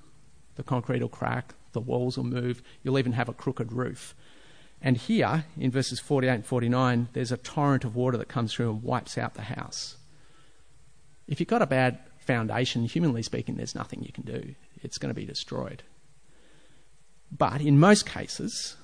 The 0.55 0.63
concrete 0.63 1.03
will 1.03 1.09
crack, 1.09 1.53
the 1.73 1.79
walls 1.79 2.17
will 2.17 2.25
move, 2.25 2.61
you'll 2.83 2.99
even 2.99 3.13
have 3.13 3.29
a 3.29 3.33
crooked 3.33 3.71
roof. 3.71 4.15
And 4.81 4.95
here, 4.97 5.45
in 5.57 5.71
verses 5.71 5.99
48 5.99 6.29
and 6.31 6.45
49, 6.45 7.09
there's 7.13 7.31
a 7.31 7.37
torrent 7.37 7.83
of 7.83 7.95
water 7.95 8.17
that 8.17 8.29
comes 8.29 8.53
through 8.53 8.71
and 8.71 8.83
wipes 8.83 9.17
out 9.17 9.33
the 9.33 9.41
house. 9.41 9.97
If 11.27 11.39
you've 11.39 11.49
got 11.49 11.61
a 11.61 11.67
bad 11.67 11.99
foundation, 12.19 12.85
humanly 12.85 13.23
speaking, 13.23 13.55
there's 13.55 13.75
nothing 13.75 14.03
you 14.03 14.13
can 14.13 14.23
do. 14.23 14.55
It's 14.81 14.97
going 14.97 15.13
to 15.13 15.19
be 15.19 15.25
destroyed. 15.25 15.83
But 17.31 17.61
in 17.61 17.79
most 17.79 18.05
cases, 18.05 18.77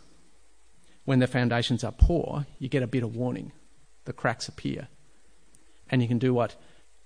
when 1.05 1.19
the 1.19 1.27
foundations 1.27 1.83
are 1.83 1.91
poor, 1.91 2.45
you 2.59 2.67
get 2.67 2.83
a 2.83 2.87
bit 2.87 3.03
of 3.03 3.15
warning. 3.15 3.51
The 4.03 4.13
cracks 4.13 4.47
appear. 4.47 4.87
And 5.89 6.01
you 6.01 6.07
can 6.07 6.19
do 6.19 6.33
what 6.33 6.55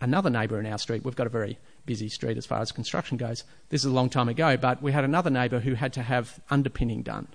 another 0.01 0.29
neighbour 0.29 0.59
in 0.59 0.65
our 0.65 0.77
street, 0.77 1.03
we've 1.03 1.15
got 1.15 1.27
a 1.27 1.31
very 1.31 1.57
busy 1.89 2.07
street 2.07 2.37
as 2.37 2.45
far 2.45 2.61
as 2.61 2.71
construction 2.71 3.17
goes. 3.17 3.43
This 3.69 3.81
is 3.81 3.85
a 3.85 3.93
long 3.93 4.11
time 4.11 4.29
ago, 4.29 4.55
but 4.57 4.79
we 4.79 4.91
had 4.91 5.03
another 5.03 5.31
neighbour 5.31 5.61
who 5.61 5.73
had 5.73 5.91
to 5.93 6.03
have 6.03 6.39
underpinning 6.51 7.01
done. 7.01 7.27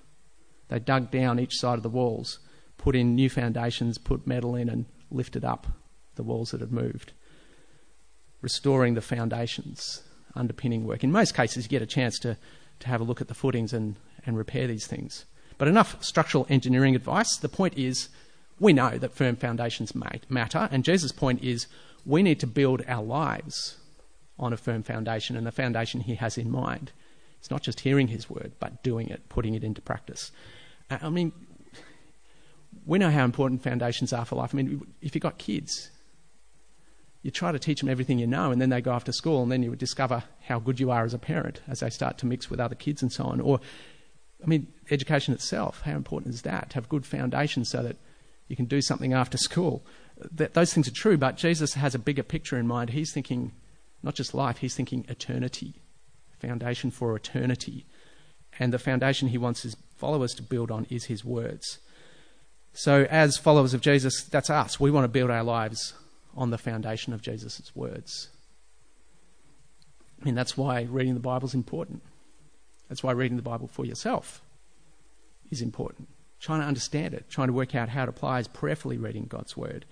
They 0.69 0.79
dug 0.79 1.11
down 1.11 1.41
each 1.41 1.57
side 1.57 1.77
of 1.77 1.83
the 1.83 1.89
walls, 1.89 2.39
put 2.79 2.95
in 2.95 3.17
new 3.17 3.29
foundations, 3.29 3.99
put 3.99 4.29
metal 4.29 4.55
in, 4.55 4.69
and 4.69 4.85
lifted 5.11 5.45
up 5.45 5.67
the 6.15 6.23
walls 6.23 6.53
that 6.53 6.61
had 6.61 6.71
moved. 6.71 7.11
Restoring 8.43 8.95
the 8.95 9.01
foundations, 9.01 10.05
underpinning 10.37 10.87
work. 10.87 11.03
In 11.03 11.11
most 11.11 11.35
cases, 11.35 11.65
you 11.65 11.69
get 11.69 11.83
a 11.83 11.87
chance 11.87 12.21
to, 12.21 12.37
to 12.79 12.87
have 12.87 13.01
a 13.01 13.05
look 13.05 13.21
at 13.21 13.27
the 13.27 13.35
footings 13.35 13.73
and, 13.73 13.97
and 14.25 14.37
repair 14.37 14.69
these 14.69 14.87
things. 14.87 15.25
But 15.59 15.67
enough 15.67 16.01
structural 16.01 16.47
engineering 16.49 16.95
advice. 16.95 17.37
The 17.39 17.49
point 17.49 17.77
is, 17.77 18.09
we 18.61 18.73
know 18.73 18.99
that 18.99 19.15
firm 19.15 19.35
foundations 19.35 19.97
matter, 20.29 20.69
and 20.71 20.85
Jesus' 20.85 21.11
point 21.11 21.43
is 21.43 21.67
we 22.07 22.23
need 22.23 22.39
to 22.39 22.47
build 22.47 22.85
our 22.87 23.03
lives 23.03 23.79
on 24.39 24.53
a 24.53 24.57
firm 24.57 24.83
foundation, 24.83 25.37
and 25.37 25.47
the 25.47 25.53
foundation 25.53 26.01
he 26.01 26.17
has 26.17 26.37
in 26.37 26.51
mind. 26.51 26.93
It's 27.39 27.51
not 27.51 27.63
just 27.63 27.81
hearing 27.81 28.09
his 28.09 28.29
word, 28.29 28.53
but 28.59 28.83
doing 28.83 29.09
it, 29.09 29.29
putting 29.29 29.55
it 29.55 29.63
into 29.63 29.81
practice. 29.81 30.33
Uh, 30.91 30.99
I 31.03 31.11
mean, 31.11 31.33
we 32.87 32.99
know 32.99 33.11
how 33.11 33.25
important 33.25 33.63
foundations 33.63 34.13
are 34.13 34.25
for 34.25 34.37
life. 34.37 34.55
I 34.55 34.57
mean, 34.57 34.87
if 35.01 35.15
you've 35.15 35.23
got 35.23 35.39
kids, 35.39 35.91
you 37.23 37.31
try 37.31 37.53
to 37.53 37.59
teach 37.59 37.81
them 37.81 37.89
everything 37.89 38.19
you 38.19 38.27
know, 38.27 38.51
and 38.51 38.61
then 38.61 38.71
they 38.71 38.81
go 38.81 38.93
off 38.93 39.05
to 39.05 39.13
school, 39.13 39.43
and 39.43 39.53
then 39.53 39.63
you 39.63 39.71
would 39.71 39.79
discover 39.79 40.25
how 40.43 40.59
good 40.59 40.81
you 40.81 40.91
are 40.91 41.05
as 41.05 41.15
a 41.15 41.19
parent 41.19 41.63
as 41.69 41.81
they 41.81 41.91
start 41.91 42.19
to 42.19 42.27
mix 42.27 42.51
with 42.51 42.61
other 42.61 42.75
kids 42.75 43.03
and 43.03 43.13
so 43.13 43.25
on. 43.25 43.41
Or, 43.41 43.61
I 44.43 44.47
mean, 44.47 44.67
education 44.91 45.33
itself, 45.33 45.83
how 45.83 45.93
important 45.93 46.35
is 46.35 46.43
that? 46.43 46.71
To 46.71 46.75
have 46.75 46.89
good 46.89 47.07
foundations 47.07 47.71
so 47.71 47.83
that 47.83 47.97
you 48.49 48.57
can 48.57 48.67
do 48.67 48.83
something 48.83 49.13
after 49.13 49.39
school. 49.39 49.85
That, 50.33 50.55
those 50.55 50.73
things 50.73 50.87
are 50.87 50.95
true, 50.95 51.17
but 51.17 51.37
Jesus 51.37 51.75
has 51.75 51.95
a 51.95 51.99
bigger 51.99 52.23
picture 52.23 52.59
in 52.59 52.67
mind. 52.67 52.91
He's 52.91 53.13
thinking 53.13 53.53
not 54.05 54.15
just 54.15 54.35
life, 54.35 54.59
he's 54.59 54.77
thinking 54.77 55.07
eternity, 55.09 55.75
foundation 56.39 56.91
for 56.91 57.17
eternity. 57.17 57.87
And 58.59 58.73
the 58.73 58.79
foundation 58.79 59.29
he 59.29 59.39
wants 59.39 59.63
his 59.63 59.77
followers 59.97 60.35
to 60.35 60.43
build 60.43 60.71
on 60.71 60.87
is 60.91 61.07
his 61.07 61.25
words. 61.25 61.79
So, 62.75 63.07
as 63.09 63.39
followers 63.39 63.73
of 63.73 63.81
Jesus, 63.81 64.23
that's 64.25 64.51
us. 64.51 64.79
We 64.79 64.91
want 64.91 65.05
to 65.05 65.09
build 65.09 65.31
our 65.31 65.43
lives 65.43 65.95
on 66.37 66.51
the 66.51 66.59
foundation 66.59 67.13
of 67.13 67.23
Jesus' 67.23 67.75
words. 67.75 68.29
I 70.21 70.25
mean, 70.25 70.35
that's 70.35 70.57
why 70.57 70.83
reading 70.83 71.15
the 71.15 71.21
Bible 71.21 71.49
is 71.49 71.55
important. 71.55 72.03
That's 72.89 73.03
why 73.03 73.13
reading 73.13 73.37
the 73.37 73.43
Bible 73.43 73.69
for 73.69 73.87
yourself 73.87 74.43
is 75.51 75.63
important. 75.63 76.09
Trying 76.41 76.61
to 76.61 76.67
understand 76.67 77.15
it, 77.15 77.31
trying 77.31 77.49
to 77.49 77.55
work 77.55 77.75
out 77.75 77.89
how 77.89 78.03
it 78.03 78.09
applies 78.09 78.49
prayerfully 78.49 78.99
reading 78.99 79.25
God's 79.25 79.57
word. 79.57 79.87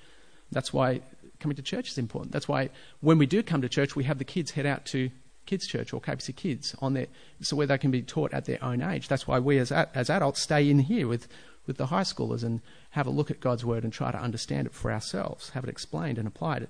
That's 0.50 0.73
why 0.73 1.00
coming 1.42 1.56
to 1.56 1.62
church 1.62 1.90
is 1.90 1.99
important. 1.99 2.32
That's 2.32 2.49
why 2.49 2.70
when 3.00 3.18
we 3.18 3.26
do 3.26 3.42
come 3.42 3.61
to 3.62 3.68
church, 3.68 3.94
we 3.94 4.04
have 4.04 4.18
the 4.18 4.25
kids 4.25 4.52
head 4.52 4.66
out 4.66 4.87
to 4.87 5.11
kids' 5.46 5.66
church 5.66 5.92
or 5.92 6.00
KBC 6.00 6.37
Kids 6.37 6.75
on 6.80 6.94
their, 6.94 7.08
so 7.40 7.56
where 7.56 7.66
they 7.66 7.78
can 7.78 7.90
be 7.90 8.02
taught 8.02 8.32
at 8.32 8.44
their 8.44 8.62
own 8.62 8.82
age. 8.82 9.08
That's 9.08 9.26
why 9.26 9.38
we 9.38 9.58
as, 9.58 9.72
as 9.72 10.08
adults 10.08 10.40
stay 10.40 10.70
in 10.70 10.80
here 10.80 11.08
with, 11.08 11.28
with 11.66 11.76
the 11.76 11.87
high 11.87 12.02
schoolers 12.02 12.42
and 12.42 12.61
have 12.90 13.06
a 13.06 13.11
look 13.11 13.30
at 13.30 13.40
God's 13.40 13.64
word 13.64 13.84
and 13.84 13.92
try 13.92 14.12
to 14.12 14.18
understand 14.20 14.66
it 14.66 14.72
for 14.72 14.92
ourselves, 14.92 15.50
have 15.50 15.64
it 15.64 15.70
explained 15.70 16.18
and 16.18 16.28
applied. 16.28 16.68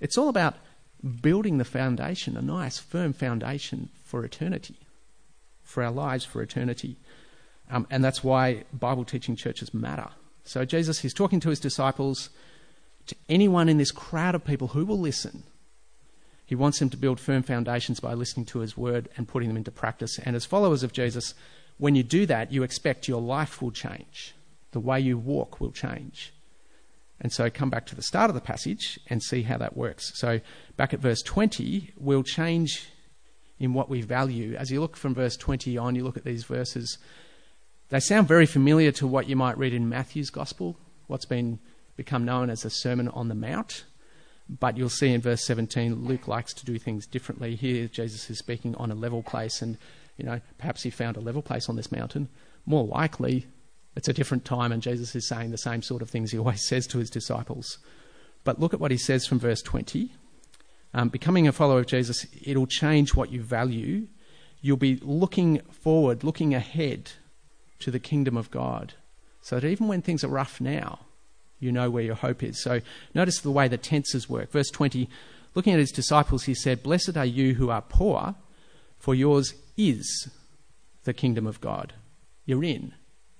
It's 0.00 0.16
all 0.16 0.28
about 0.28 0.56
building 1.20 1.58
the 1.58 1.64
foundation, 1.64 2.36
a 2.36 2.42
nice, 2.42 2.78
firm 2.78 3.12
foundation 3.12 3.90
for 4.04 4.24
eternity, 4.24 4.76
for 5.62 5.82
our 5.82 5.90
lives 5.90 6.24
for 6.24 6.40
eternity. 6.40 6.96
Um, 7.70 7.86
and 7.90 8.04
that's 8.04 8.22
why 8.22 8.64
Bible 8.72 9.04
teaching 9.04 9.36
churches 9.36 9.74
matter. 9.74 10.08
So 10.44 10.64
Jesus, 10.64 11.00
he's 11.00 11.14
talking 11.14 11.40
to 11.40 11.48
his 11.48 11.60
disciples 11.60 12.30
to 13.06 13.16
anyone 13.28 13.68
in 13.68 13.78
this 13.78 13.90
crowd 13.90 14.34
of 14.34 14.44
people 14.44 14.68
who 14.68 14.84
will 14.84 14.98
listen. 14.98 15.44
He 16.46 16.54
wants 16.54 16.78
them 16.78 16.90
to 16.90 16.96
build 16.96 17.20
firm 17.20 17.42
foundations 17.42 18.00
by 18.00 18.14
listening 18.14 18.46
to 18.46 18.58
his 18.58 18.76
word 18.76 19.08
and 19.16 19.28
putting 19.28 19.48
them 19.48 19.56
into 19.56 19.70
practice. 19.70 20.18
And 20.18 20.36
as 20.36 20.44
followers 20.44 20.82
of 20.82 20.92
Jesus, 20.92 21.34
when 21.78 21.94
you 21.94 22.02
do 22.02 22.26
that, 22.26 22.52
you 22.52 22.62
expect 22.62 23.08
your 23.08 23.20
life 23.20 23.62
will 23.62 23.70
change. 23.70 24.34
The 24.72 24.80
way 24.80 25.00
you 25.00 25.16
walk 25.16 25.60
will 25.60 25.72
change. 25.72 26.32
And 27.20 27.32
so 27.32 27.48
come 27.48 27.70
back 27.70 27.86
to 27.86 27.94
the 27.94 28.02
start 28.02 28.28
of 28.28 28.34
the 28.34 28.40
passage 28.40 28.98
and 29.08 29.22
see 29.22 29.42
how 29.42 29.56
that 29.58 29.76
works. 29.76 30.12
So, 30.14 30.40
back 30.76 30.92
at 30.92 31.00
verse 31.00 31.22
20, 31.22 31.92
we'll 31.96 32.24
change 32.24 32.88
in 33.58 33.72
what 33.72 33.88
we 33.88 34.02
value. 34.02 34.56
As 34.56 34.70
you 34.70 34.80
look 34.80 34.96
from 34.96 35.14
verse 35.14 35.36
20 35.36 35.78
on, 35.78 35.94
you 35.94 36.04
look 36.04 36.16
at 36.16 36.24
these 36.24 36.44
verses, 36.44 36.98
they 37.88 38.00
sound 38.00 38.28
very 38.28 38.46
familiar 38.46 38.90
to 38.92 39.06
what 39.06 39.28
you 39.28 39.36
might 39.36 39.56
read 39.56 39.72
in 39.72 39.88
Matthew's 39.88 40.30
Gospel, 40.30 40.76
what's 41.06 41.24
been 41.24 41.60
become 41.96 42.24
known 42.24 42.50
as 42.50 42.62
the 42.62 42.70
Sermon 42.70 43.08
on 43.08 43.28
the 43.28 43.34
Mount. 43.34 43.84
But 44.48 44.76
you'll 44.76 44.90
see 44.90 45.12
in 45.12 45.20
verse 45.20 45.44
17, 45.44 46.04
Luke 46.04 46.28
likes 46.28 46.52
to 46.54 46.66
do 46.66 46.78
things 46.78 47.06
differently. 47.06 47.56
Here, 47.56 47.88
Jesus 47.88 48.28
is 48.28 48.38
speaking 48.38 48.74
on 48.76 48.90
a 48.90 48.94
level 48.94 49.22
place, 49.22 49.62
and 49.62 49.78
you 50.18 50.24
know, 50.24 50.40
perhaps 50.58 50.82
he 50.82 50.90
found 50.90 51.16
a 51.16 51.20
level 51.20 51.42
place 51.42 51.68
on 51.68 51.76
this 51.76 51.90
mountain. 51.90 52.28
More 52.66 52.84
likely, 52.84 53.46
it's 53.96 54.08
a 54.08 54.12
different 54.12 54.44
time, 54.44 54.70
and 54.70 54.82
Jesus 54.82 55.14
is 55.14 55.26
saying 55.26 55.50
the 55.50 55.58
same 55.58 55.82
sort 55.82 56.02
of 56.02 56.10
things 56.10 56.30
he 56.30 56.38
always 56.40 56.66
says 56.66 56.86
to 56.88 56.98
his 56.98 57.10
disciples. 57.10 57.78
But 58.44 58.60
look 58.60 58.74
at 58.74 58.80
what 58.80 58.90
he 58.90 58.98
says 58.98 59.26
from 59.26 59.38
verse 59.38 59.62
20. 59.62 60.12
Um, 60.92 61.08
becoming 61.08 61.48
a 61.48 61.52
follower 61.52 61.80
of 61.80 61.86
Jesus, 61.86 62.26
it'll 62.42 62.66
change 62.66 63.14
what 63.14 63.32
you 63.32 63.42
value. 63.42 64.06
You'll 64.60 64.76
be 64.76 64.96
looking 64.96 65.60
forward, 65.70 66.22
looking 66.22 66.54
ahead 66.54 67.12
to 67.80 67.90
the 67.90 67.98
kingdom 67.98 68.36
of 68.36 68.50
God. 68.50 68.94
So 69.40 69.58
that 69.58 69.66
even 69.66 69.88
when 69.88 70.02
things 70.02 70.22
are 70.22 70.28
rough 70.28 70.60
now, 70.60 71.00
you 71.64 71.72
know 71.72 71.90
where 71.90 72.04
your 72.04 72.14
hope 72.14 72.42
is. 72.42 72.62
So 72.62 72.80
notice 73.14 73.40
the 73.40 73.50
way 73.50 73.66
the 73.66 73.78
tenses 73.78 74.28
work. 74.28 74.52
Verse 74.52 74.70
20, 74.70 75.08
looking 75.54 75.72
at 75.72 75.78
his 75.78 75.90
disciples, 75.90 76.44
he 76.44 76.54
said, 76.54 76.82
Blessed 76.82 77.16
are 77.16 77.24
you 77.24 77.54
who 77.54 77.70
are 77.70 77.82
poor, 77.82 78.34
for 78.98 79.14
yours 79.14 79.54
is 79.76 80.28
the 81.04 81.14
kingdom 81.14 81.46
of 81.46 81.60
God. 81.60 81.94
You're 82.44 82.64
in, 82.64 82.92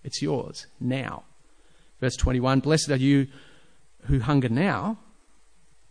it's 0.02 0.22
yours 0.22 0.66
now. 0.80 1.24
Verse 2.00 2.16
21, 2.16 2.60
Blessed 2.60 2.90
are 2.90 2.96
you 2.96 3.26
who 4.06 4.20
hunger 4.20 4.48
now, 4.48 4.98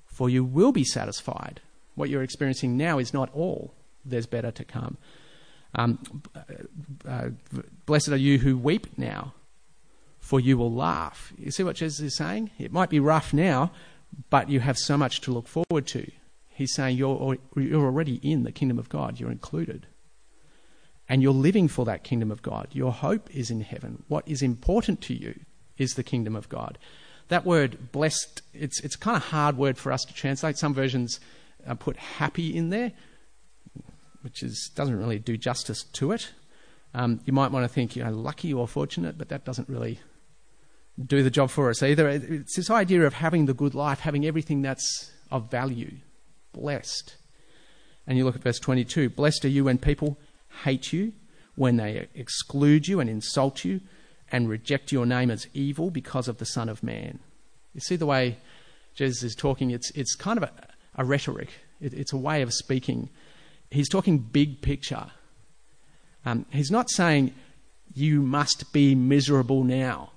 for 0.05 0.29
you 0.29 0.43
will 0.43 0.71
be 0.71 0.83
satisfied. 0.83 1.61
What 1.95 2.09
you're 2.09 2.23
experiencing 2.23 2.77
now 2.77 2.97
is 2.97 3.13
not 3.13 3.29
all, 3.33 3.73
there's 4.03 4.25
better 4.25 4.51
to 4.51 4.63
come. 4.63 4.97
Um, 5.75 6.23
uh, 7.07 7.29
blessed 7.85 8.09
are 8.09 8.17
you 8.17 8.37
who 8.37 8.57
weep 8.57 8.97
now, 8.97 9.33
for 10.23 10.39
you 10.39 10.57
will 10.57 10.73
laugh. 10.73 11.33
You 11.37 11.51
see 11.51 11.63
what 11.63 11.75
Jesus 11.75 11.99
is 11.99 12.15
saying? 12.15 12.49
It 12.57 12.71
might 12.71 12.89
be 12.89 13.01
rough 13.01 13.33
now, 13.33 13.73
but 14.29 14.49
you 14.49 14.61
have 14.61 14.77
so 14.77 14.97
much 14.97 15.19
to 15.21 15.33
look 15.33 15.49
forward 15.49 15.85
to. 15.87 16.09
He's 16.47 16.73
saying 16.73 16.95
you're, 16.95 17.37
you're 17.57 17.83
already 17.83 18.15
in 18.23 18.43
the 18.43 18.53
kingdom 18.53 18.79
of 18.79 18.87
God, 18.87 19.19
you're 19.19 19.29
included. 19.29 19.85
And 21.09 21.21
you're 21.21 21.33
living 21.33 21.67
for 21.67 21.83
that 21.83 22.05
kingdom 22.05 22.31
of 22.31 22.41
God. 22.41 22.69
Your 22.71 22.93
hope 22.93 23.29
is 23.35 23.51
in 23.51 23.59
heaven. 23.61 24.03
What 24.07 24.25
is 24.25 24.41
important 24.41 25.01
to 25.01 25.13
you 25.13 25.41
is 25.77 25.95
the 25.95 26.03
kingdom 26.03 26.37
of 26.37 26.47
God. 26.47 26.77
That 27.27 27.45
word 27.45 27.91
blessed, 27.91 28.43
it's, 28.53 28.79
it's 28.79 28.95
kind 28.95 29.17
of 29.17 29.23
hard 29.23 29.57
word 29.57 29.77
for 29.77 29.91
us 29.91 30.05
to 30.05 30.13
translate. 30.13 30.57
Some 30.57 30.73
versions 30.73 31.19
uh, 31.67 31.75
put 31.75 31.97
happy 31.97 32.55
in 32.55 32.69
there, 32.69 32.93
which 34.21 34.41
is, 34.41 34.71
doesn't 34.73 34.97
really 34.97 35.19
do 35.19 35.35
justice 35.35 35.83
to 35.83 36.13
it. 36.13 36.31
Um, 36.93 37.19
you 37.25 37.33
might 37.33 37.51
want 37.51 37.65
to 37.65 37.67
think, 37.67 37.97
you 37.97 38.05
know, 38.05 38.11
lucky 38.11 38.53
or 38.53 38.69
fortunate, 38.69 39.17
but 39.17 39.27
that 39.27 39.43
doesn't 39.43 39.67
really 39.67 39.99
do 41.03 41.23
the 41.23 41.29
job 41.29 41.49
for 41.49 41.69
us 41.69 41.81
either. 41.81 42.07
It's 42.07 42.55
this 42.55 42.69
idea 42.69 43.05
of 43.05 43.15
having 43.15 43.45
the 43.45 43.53
good 43.53 43.73
life, 43.73 44.01
having 44.01 44.25
everything 44.25 44.61
that's 44.61 45.11
of 45.31 45.49
value, 45.49 45.91
blessed. 46.53 47.15
And 48.05 48.17
you 48.17 48.25
look 48.25 48.35
at 48.35 48.43
verse 48.43 48.59
22 48.59 49.09
Blessed 49.09 49.45
are 49.45 49.49
you 49.49 49.65
when 49.65 49.77
people 49.77 50.17
hate 50.63 50.93
you, 50.93 51.13
when 51.55 51.77
they 51.77 52.07
exclude 52.13 52.87
you 52.87 52.99
and 52.99 53.09
insult 53.09 53.65
you, 53.65 53.81
and 54.31 54.49
reject 54.49 54.91
your 54.91 55.05
name 55.05 55.31
as 55.31 55.47
evil 55.53 55.89
because 55.89 56.27
of 56.27 56.37
the 56.37 56.45
Son 56.45 56.69
of 56.69 56.83
Man. 56.83 57.19
You 57.73 57.81
see 57.81 57.95
the 57.95 58.05
way 58.05 58.37
Jesus 58.95 59.23
is 59.23 59.35
talking? 59.35 59.71
It's, 59.71 59.89
it's 59.91 60.15
kind 60.15 60.37
of 60.37 60.43
a, 60.43 60.51
a 60.95 61.05
rhetoric, 61.05 61.49
it, 61.81 61.93
it's 61.93 62.13
a 62.13 62.17
way 62.17 62.41
of 62.41 62.53
speaking. 62.53 63.09
He's 63.71 63.89
talking 63.89 64.19
big 64.19 64.61
picture. 64.61 65.07
Um, 66.25 66.45
he's 66.51 66.71
not 66.71 66.91
saying 66.91 67.33
you 67.95 68.21
must 68.21 68.71
be 68.71 68.93
miserable 68.93 69.63
now 69.63 70.12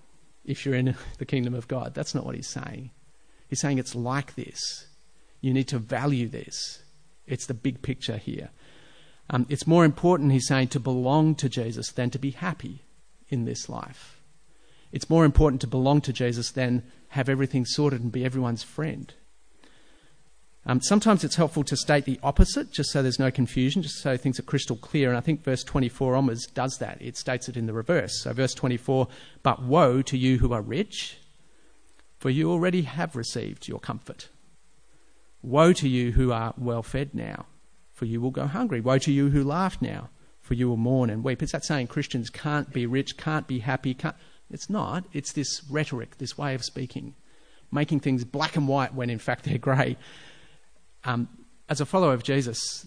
if 0.47 0.65
you're 0.65 0.75
in 0.75 0.97
the 1.19 1.27
kingdom 1.27 1.55
of 1.55 1.69
God. 1.69 1.95
That's 1.95 2.15
not 2.15 2.25
what 2.25 2.35
he's 2.35 2.49
saying. 2.49 2.91
He's 3.49 3.61
saying 3.61 3.79
it's 3.79 3.95
like 3.95 4.35
this. 4.35 4.87
You 5.41 5.53
need 5.53 5.69
to 5.69 5.79
value 5.79 6.29
this. 6.29 6.83
It's 7.27 7.47
the 7.47 7.55
big 7.55 7.83
picture 7.83 8.17
here. 8.17 8.51
Um, 9.29 9.47
it's 9.49 9.67
more 9.67 9.85
important, 9.85 10.33
he's 10.33 10.47
saying, 10.47 10.69
to 10.69 10.81
belong 10.81 11.35
to 11.37 11.49
Jesus 11.49 11.91
than 11.91 12.11
to 12.11 12.19
be 12.19 12.31
happy 12.31 12.85
in 13.29 13.45
this 13.45 13.69
life. 13.69 14.21
It's 14.93 15.11
more 15.11 15.25
important 15.25 15.61
to 15.63 15.67
belong 15.67 16.01
to 16.03 16.13
Jesus 16.13 16.51
than 16.53 16.85
have 17.09 17.29
everything 17.29 17.67
sorted 17.67 18.01
and 18.01 18.13
be 18.13 18.25
everyone's 18.25 18.63
friend. 18.63 19.13
Um, 20.69 20.81
sometimes 20.81 21.23
it's 21.23 21.37
helpful 21.37 21.63
to 21.63 21.77
state 21.77 22.07
the 22.07 22.19
opposite, 22.25 22.73
just 22.73 22.91
so 22.91 23.01
there's 23.01 23.21
no 23.21 23.31
confusion, 23.31 23.83
just 23.83 24.03
so 24.03 24.17
things 24.17 24.41
are 24.41 24.43
crystal 24.43 24.75
clear. 24.75 25.09
And 25.09 25.17
I 25.17 25.21
think 25.21 25.45
verse 25.45 25.63
24 25.63 26.17
onwards 26.17 26.47
does 26.49 26.79
that. 26.79 27.01
It 27.01 27.17
states 27.17 27.49
it 27.49 27.57
in 27.57 27.67
the 27.67 27.73
reverse. 27.73 28.23
So, 28.23 28.33
verse 28.33 28.53
24 28.53 29.07
But 29.45 29.63
woe 29.63 30.03
to 30.03 30.19
you 30.19 30.39
who 30.39 30.53
are 30.53 30.61
rich, 30.61 31.19
for 32.19 32.31
you 32.31 32.51
already 32.51 32.83
have 32.83 33.15
received 33.15 33.69
your 33.69 33.79
comfort. 33.79 34.29
Woe 35.41 35.73
to 35.75 35.89
you 35.89 36.13
who 36.13 36.33
are 36.33 36.53
well 36.59 36.83
fed 36.83 37.15
now, 37.15 37.47
for 37.93 38.07
you 38.07 38.21
will 38.21 38.33
go 38.33 38.49
hungry. 38.49 38.81
Woe 38.81 38.99
to 38.99 39.13
you 39.13 39.31
who 39.31 39.45
laugh 39.45 39.81
now, 39.81 40.11
for 40.41 40.55
you 40.55 40.69
will 40.69 40.77
mourn 40.77 41.11
and 41.11 41.23
weep. 41.23 41.45
Is 41.45 41.53
that 41.53 41.65
saying 41.65 41.87
Christians 41.87 42.29
can't 42.29 42.73
be 42.73 42.87
rich, 42.87 43.17
can't 43.17 43.47
be 43.47 43.61
happy? 43.61 43.95
Can't... 43.95 44.17
It's 44.51 44.69
not. 44.69 45.05
It's 45.13 45.33
this 45.33 45.63
rhetoric, 45.71 46.19
this 46.19 46.37
way 46.37 46.55
of 46.55 46.65
speaking, 46.65 47.15
making 47.71 48.01
things 48.01 48.25
black 48.25 48.57
and 48.57 48.67
white 48.67 48.95
when 48.95 49.11
in 49.11 49.21
fact 49.21 49.45
they're 49.45 49.59
grey. 49.59 49.97
Um, 51.07 51.29
as 51.69 51.81
a 51.81 51.87
follower 51.87 52.13
of 52.13 52.25
Jesus, 52.25 52.87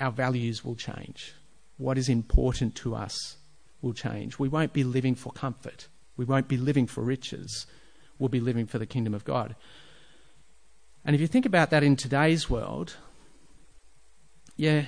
our 0.00 0.10
values 0.10 0.64
will 0.64 0.74
change. 0.74 1.32
What 1.78 1.96
is 1.96 2.08
important 2.08 2.74
to 2.76 2.96
us 2.96 3.36
will 3.80 3.92
change. 3.94 4.38
We 4.38 4.48
won't 4.48 4.72
be 4.72 4.82
living 4.82 5.14
for 5.14 5.32
comfort. 5.32 5.86
We 6.16 6.24
won't 6.24 6.48
be 6.48 6.56
living 6.56 6.86
for 6.86 7.02
riches. 7.02 7.66
We'll 8.18 8.28
be 8.28 8.40
living 8.40 8.66
for 8.66 8.78
the 8.78 8.86
kingdom 8.86 9.14
of 9.14 9.24
God. 9.24 9.54
And 11.04 11.14
if 11.14 11.20
you 11.20 11.28
think 11.28 11.46
about 11.46 11.70
that 11.70 11.84
in 11.84 11.96
today's 11.96 12.50
world, 12.50 12.96
yeah, 14.56 14.86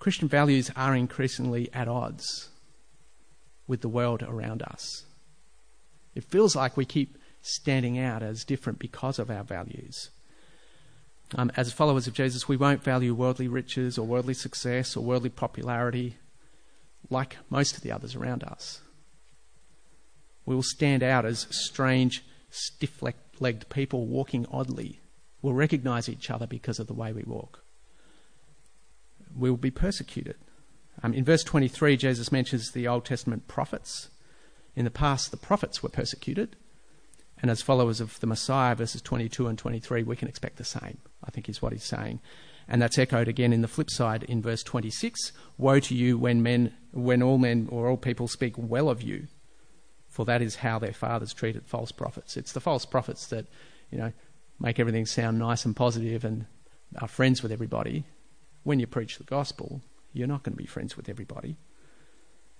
Christian 0.00 0.28
values 0.28 0.70
are 0.74 0.96
increasingly 0.96 1.72
at 1.72 1.88
odds 1.88 2.48
with 3.66 3.80
the 3.80 3.88
world 3.88 4.22
around 4.22 4.62
us. 4.62 5.04
It 6.14 6.24
feels 6.24 6.56
like 6.56 6.76
we 6.76 6.84
keep 6.84 7.16
standing 7.42 7.98
out 7.98 8.22
as 8.22 8.44
different 8.44 8.78
because 8.78 9.18
of 9.18 9.30
our 9.30 9.44
values. 9.44 10.10
Um, 11.36 11.52
as 11.56 11.72
followers 11.72 12.06
of 12.06 12.14
Jesus, 12.14 12.48
we 12.48 12.56
won't 12.56 12.82
value 12.82 13.14
worldly 13.14 13.46
riches 13.46 13.96
or 13.96 14.06
worldly 14.06 14.34
success 14.34 14.96
or 14.96 15.04
worldly 15.04 15.30
popularity 15.30 16.16
like 17.08 17.36
most 17.48 17.76
of 17.76 17.82
the 17.82 17.92
others 17.92 18.14
around 18.14 18.42
us. 18.44 18.80
We 20.44 20.54
will 20.54 20.62
stand 20.62 21.02
out 21.02 21.24
as 21.24 21.46
strange, 21.50 22.24
stiff 22.50 23.02
legged 23.38 23.68
people 23.68 24.06
walking 24.06 24.46
oddly. 24.50 25.00
We'll 25.42 25.54
recognize 25.54 26.08
each 26.08 26.30
other 26.30 26.46
because 26.46 26.78
of 26.78 26.86
the 26.86 26.94
way 26.94 27.12
we 27.12 27.22
walk. 27.22 27.62
We 29.36 29.50
will 29.50 29.56
be 29.56 29.70
persecuted. 29.70 30.36
Um, 31.02 31.14
in 31.14 31.24
verse 31.24 31.44
23, 31.44 31.96
Jesus 31.96 32.32
mentions 32.32 32.72
the 32.72 32.88
Old 32.88 33.04
Testament 33.04 33.48
prophets. 33.48 34.10
In 34.74 34.84
the 34.84 34.90
past, 34.90 35.30
the 35.30 35.36
prophets 35.36 35.82
were 35.82 35.88
persecuted. 35.88 36.56
And 37.42 37.50
as 37.50 37.62
followers 37.62 38.00
of 38.00 38.20
the 38.20 38.26
Messiah, 38.26 38.74
verses 38.74 39.00
22 39.02 39.46
and 39.46 39.58
23, 39.58 40.02
we 40.02 40.16
can 40.16 40.28
expect 40.28 40.56
the 40.56 40.64
same, 40.64 40.98
I 41.24 41.30
think 41.30 41.48
is 41.48 41.62
what 41.62 41.72
he's 41.72 41.84
saying. 41.84 42.20
And 42.68 42.80
that's 42.80 42.98
echoed 42.98 43.28
again 43.28 43.52
in 43.52 43.62
the 43.62 43.68
flip 43.68 43.90
side 43.90 44.22
in 44.24 44.42
verse 44.42 44.62
26 44.62 45.32
Woe 45.58 45.80
to 45.80 45.94
you 45.94 46.18
when, 46.18 46.42
men, 46.42 46.74
when 46.92 47.22
all 47.22 47.38
men 47.38 47.68
or 47.70 47.88
all 47.88 47.96
people 47.96 48.28
speak 48.28 48.54
well 48.56 48.88
of 48.88 49.02
you, 49.02 49.26
for 50.08 50.24
that 50.26 50.42
is 50.42 50.56
how 50.56 50.78
their 50.78 50.92
fathers 50.92 51.32
treated 51.32 51.66
false 51.66 51.92
prophets. 51.92 52.36
It's 52.36 52.52
the 52.52 52.60
false 52.60 52.84
prophets 52.84 53.26
that, 53.28 53.46
you 53.90 53.98
know, 53.98 54.12
make 54.58 54.78
everything 54.78 55.06
sound 55.06 55.38
nice 55.38 55.64
and 55.64 55.74
positive 55.74 56.24
and 56.24 56.46
are 57.00 57.08
friends 57.08 57.42
with 57.42 57.50
everybody. 57.50 58.04
When 58.62 58.78
you 58.78 58.86
preach 58.86 59.18
the 59.18 59.24
gospel, 59.24 59.80
you're 60.12 60.28
not 60.28 60.42
going 60.42 60.52
to 60.52 60.62
be 60.62 60.66
friends 60.66 60.96
with 60.96 61.08
everybody. 61.08 61.56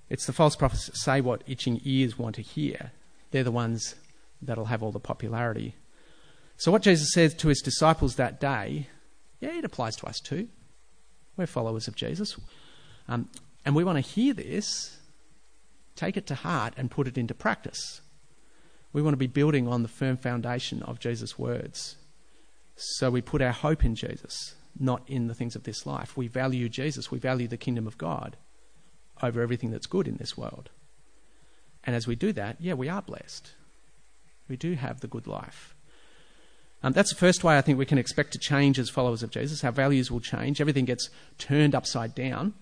It's 0.08 0.26
the 0.26 0.32
false 0.32 0.56
prophets 0.56 0.86
that 0.86 0.96
say 0.96 1.20
what 1.20 1.44
itching 1.46 1.80
ears 1.84 2.18
want 2.18 2.34
to 2.36 2.42
hear. 2.42 2.92
They're 3.30 3.44
the 3.44 3.52
ones 3.52 3.94
that'll 4.42 4.66
have 4.66 4.82
all 4.82 4.92
the 4.92 5.00
popularity. 5.00 5.74
So, 6.56 6.70
what 6.70 6.82
Jesus 6.82 7.12
says 7.12 7.34
to 7.34 7.48
his 7.48 7.60
disciples 7.60 8.16
that 8.16 8.40
day, 8.40 8.88
yeah, 9.40 9.56
it 9.56 9.64
applies 9.64 9.96
to 9.96 10.06
us 10.06 10.20
too. 10.20 10.48
We're 11.36 11.46
followers 11.46 11.88
of 11.88 11.96
Jesus. 11.96 12.36
Um, 13.08 13.28
and 13.64 13.74
we 13.74 13.84
want 13.84 13.96
to 13.96 14.10
hear 14.10 14.34
this, 14.34 14.98
take 15.96 16.16
it 16.16 16.26
to 16.26 16.34
heart, 16.34 16.74
and 16.76 16.90
put 16.90 17.08
it 17.08 17.16
into 17.16 17.34
practice. 17.34 18.00
We 18.92 19.02
want 19.02 19.14
to 19.14 19.18
be 19.18 19.26
building 19.26 19.68
on 19.68 19.82
the 19.82 19.88
firm 19.88 20.16
foundation 20.16 20.82
of 20.82 20.98
Jesus' 20.98 21.38
words. 21.38 21.96
So 22.76 23.10
we 23.10 23.20
put 23.20 23.42
our 23.42 23.52
hope 23.52 23.84
in 23.84 23.94
Jesus, 23.94 24.54
not 24.78 25.02
in 25.06 25.28
the 25.28 25.34
things 25.34 25.54
of 25.54 25.64
this 25.64 25.86
life. 25.86 26.16
We 26.16 26.28
value 26.28 26.68
Jesus, 26.68 27.10
we 27.10 27.18
value 27.18 27.48
the 27.48 27.56
kingdom 27.56 27.86
of 27.86 27.98
God 27.98 28.36
over 29.22 29.42
everything 29.42 29.70
that's 29.70 29.86
good 29.86 30.08
in 30.08 30.16
this 30.16 30.36
world. 30.36 30.70
And 31.84 31.94
as 31.94 32.06
we 32.06 32.14
do 32.14 32.32
that, 32.32 32.56
yeah, 32.60 32.74
we 32.74 32.88
are 32.88 33.02
blessed. 33.02 33.52
We 34.50 34.56
do 34.56 34.74
have 34.74 35.00
the 35.00 35.06
good 35.06 35.28
life. 35.28 35.76
Um, 36.82 36.92
that's 36.92 37.10
the 37.10 37.16
first 37.16 37.44
way 37.44 37.56
I 37.56 37.60
think 37.60 37.78
we 37.78 37.86
can 37.86 37.98
expect 37.98 38.32
to 38.32 38.38
change 38.38 38.78
as 38.78 38.90
followers 38.90 39.22
of 39.22 39.30
Jesus. 39.30 39.62
Our 39.62 39.70
values 39.70 40.10
will 40.10 40.20
change. 40.20 40.60
Everything 40.60 40.86
gets 40.86 41.08
turned 41.38 41.74
upside 41.74 42.16
down. 42.16 42.54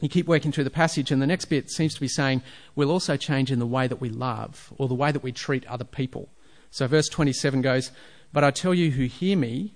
You 0.00 0.08
keep 0.08 0.26
working 0.26 0.52
through 0.52 0.64
the 0.64 0.70
passage, 0.70 1.10
and 1.10 1.20
the 1.20 1.26
next 1.26 1.44
bit 1.46 1.70
seems 1.70 1.94
to 1.94 2.00
be 2.00 2.08
saying 2.08 2.42
we'll 2.74 2.90
also 2.90 3.16
change 3.16 3.52
in 3.52 3.58
the 3.58 3.66
way 3.66 3.86
that 3.86 4.00
we 4.00 4.08
love 4.08 4.72
or 4.78 4.88
the 4.88 4.94
way 4.94 5.12
that 5.12 5.22
we 5.22 5.32
treat 5.32 5.66
other 5.66 5.84
people. 5.84 6.30
So, 6.70 6.86
verse 6.86 7.08
27 7.08 7.60
goes, 7.60 7.90
But 8.32 8.42
I 8.42 8.50
tell 8.50 8.72
you 8.72 8.92
who 8.92 9.04
hear 9.04 9.36
me, 9.36 9.74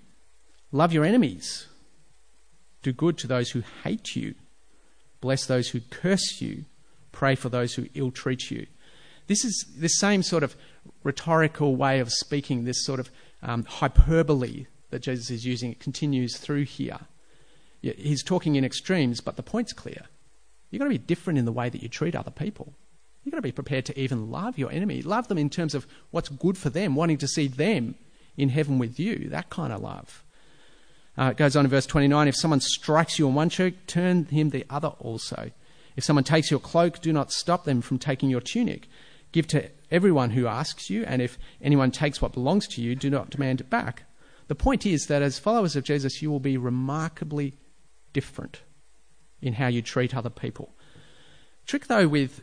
love 0.73 0.93
your 0.93 1.05
enemies, 1.05 1.67
do 2.83 2.93
good 2.93 3.19
to 3.19 3.27
those 3.27 3.51
who 3.51 3.63
hate 3.85 4.17
you, 4.17 4.35
bless 5.21 5.45
those 5.45 5.69
who 5.69 5.81
curse 5.91 6.41
you, 6.41 6.65
pray 7.13 7.35
for 7.35 7.51
those 7.51 7.75
who 7.75 7.89
ill 7.95 8.11
treat 8.11 8.51
you. 8.51 8.67
This 9.27 9.45
is 9.45 9.65
the 9.79 9.89
same 9.89 10.23
sort 10.23 10.43
of 10.43 10.57
rhetorical 11.03 11.77
way 11.77 12.01
of 12.01 12.13
speaking, 12.13 12.65
this 12.65 12.85
sort 12.85 13.01
of 13.01 13.11
um, 13.43 13.65
hyperbole 13.65 14.67
that 14.91 15.03
Jesus 15.03 15.31
is 15.31 15.45
using. 15.45 15.73
It 15.73 15.81
continues 15.81 16.37
through 16.37 16.65
here. 16.65 17.01
He's 17.81 18.23
talking 18.23 18.57
in 18.57 18.65
extremes, 18.65 19.21
but 19.21 19.37
the 19.37 19.43
point's 19.43 19.73
clear. 19.73 20.07
You've 20.71 20.81
got 20.81 20.87
to 20.87 20.91
be 20.91 20.99
different 20.99 21.39
in 21.39 21.45
the 21.45 21.53
way 21.53 21.69
that 21.69 21.83
you 21.83 21.89
treat 21.89 22.17
other 22.17 22.31
people. 22.31 22.73
You've 23.25 23.33
got 23.33 23.39
to 23.39 23.43
be 23.43 23.53
prepared 23.53 23.85
to 23.87 24.01
even 24.01 24.31
love 24.31 24.59
your 24.59 24.71
enemy. 24.71 25.03
Love 25.03 25.29
them 25.29 25.39
in 25.39 25.51
terms 25.51 25.75
of 25.75 25.87
what's 26.11 26.29
good 26.29 26.57
for 26.57 26.71
them, 26.71 26.95
wanting 26.95 27.19
to 27.19 27.29
see 27.29 27.49
them 27.49 27.97
in 28.37 28.51
heaven 28.51 28.79
with 28.79 28.99
you. 28.99 29.29
That 29.29 29.51
kind 29.51 29.73
of 29.73 29.83
love. 29.83 30.25
Uh, 31.19 31.31
it 31.31 31.37
goes 31.37 31.57
on 31.57 31.65
in 31.65 31.71
verse 31.71 31.87
29 31.87 32.29
If 32.29 32.37
someone 32.37 32.61
strikes 32.61 33.19
you 33.19 33.27
on 33.27 33.35
one 33.35 33.49
cheek, 33.49 33.87
turn 33.87 34.27
him 34.27 34.51
the 34.51 34.67
other 34.69 34.89
also. 34.89 35.51
If 35.97 36.05
someone 36.05 36.25
takes 36.25 36.51
your 36.51 36.61
cloak, 36.61 37.01
do 37.01 37.13
not 37.13 37.33
stop 37.33 37.65
them 37.65 37.81
from 37.81 37.99
taking 37.99 38.29
your 38.29 38.41
tunic. 38.41 38.89
Give 39.33 39.47
to 39.49 39.71
everyone 39.91 40.31
who 40.31 40.47
asks 40.47 40.91
you, 40.91 41.05
and 41.05 41.21
if 41.21 41.39
anyone 41.61 41.91
takes 41.91 42.21
what 42.21 42.33
belongs 42.33 42.67
to 42.69 42.83
you, 42.83 42.95
do 42.95 43.11
not 43.11 43.31
demand 43.31 43.61
it 43.61 43.71
back. 43.71 44.05
The 44.49 44.55
point 44.55 44.87
is 44.87 45.07
that 45.07 45.23
as 45.23 45.39
followers 45.39 45.77
of 45.77 45.85
Jesus, 45.85 46.23
you 46.23 46.31
will 46.31 46.41
be 46.41 46.57
remarkably 46.57 47.55
different 48.13 48.63
in 49.43 49.55
how 49.55 49.67
you 49.67 49.83
treat 49.83 50.17
other 50.17 50.31
people. 50.31 50.73
Trick 51.67 51.87
though 51.87 52.09
with 52.09 52.43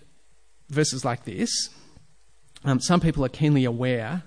verses 0.69 1.05
like 1.05 1.23
this, 1.23 1.69
um, 2.65 2.79
some 2.79 2.99
people 2.99 3.25
are 3.25 3.29
keenly 3.29 3.65
aware 3.65 4.23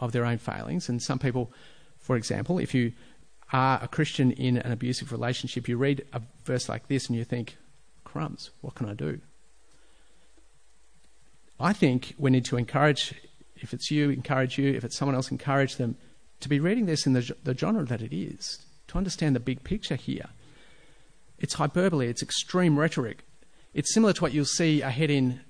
of 0.00 0.12
their 0.12 0.24
own 0.24 0.38
failings, 0.38 0.88
and 0.88 1.02
some 1.02 1.18
people, 1.18 1.52
for 1.98 2.16
example, 2.16 2.58
if 2.58 2.74
you 2.74 2.92
are 3.52 3.78
a 3.82 3.88
Christian 3.88 4.32
in 4.32 4.58
an 4.58 4.72
abusive 4.72 5.12
relationship, 5.12 5.68
you 5.68 5.76
read 5.76 6.04
a 6.12 6.20
verse 6.44 6.68
like 6.68 6.88
this 6.88 7.06
and 7.06 7.16
you 7.16 7.24
think, 7.24 7.56
crumbs, 8.04 8.50
what 8.60 8.74
can 8.74 8.88
I 8.88 8.94
do? 8.94 9.20
I 11.58 11.72
think 11.72 12.14
we 12.18 12.30
need 12.30 12.44
to 12.46 12.56
encourage, 12.56 13.14
if 13.56 13.72
it's 13.72 13.90
you, 13.90 14.10
encourage 14.10 14.58
you, 14.58 14.72
if 14.72 14.84
it's 14.84 14.96
someone 14.96 15.14
else, 15.14 15.30
encourage 15.30 15.76
them 15.76 15.96
to 16.40 16.48
be 16.48 16.60
reading 16.60 16.86
this 16.86 17.06
in 17.06 17.14
the, 17.14 17.34
the 17.44 17.56
genre 17.56 17.84
that 17.84 18.02
it 18.02 18.14
is, 18.14 18.66
to 18.88 18.98
understand 18.98 19.34
the 19.34 19.40
big 19.40 19.64
picture 19.64 19.96
here. 19.96 20.26
It's 21.38 21.54
hyperbole, 21.54 22.08
it's 22.08 22.22
extreme 22.22 22.78
rhetoric. 22.78 23.24
It's 23.74 23.92
similar 23.92 24.12
to 24.14 24.22
what 24.22 24.32
you'll 24.32 24.44
see 24.44 24.82
ahead 24.82 25.10
in 25.10 25.40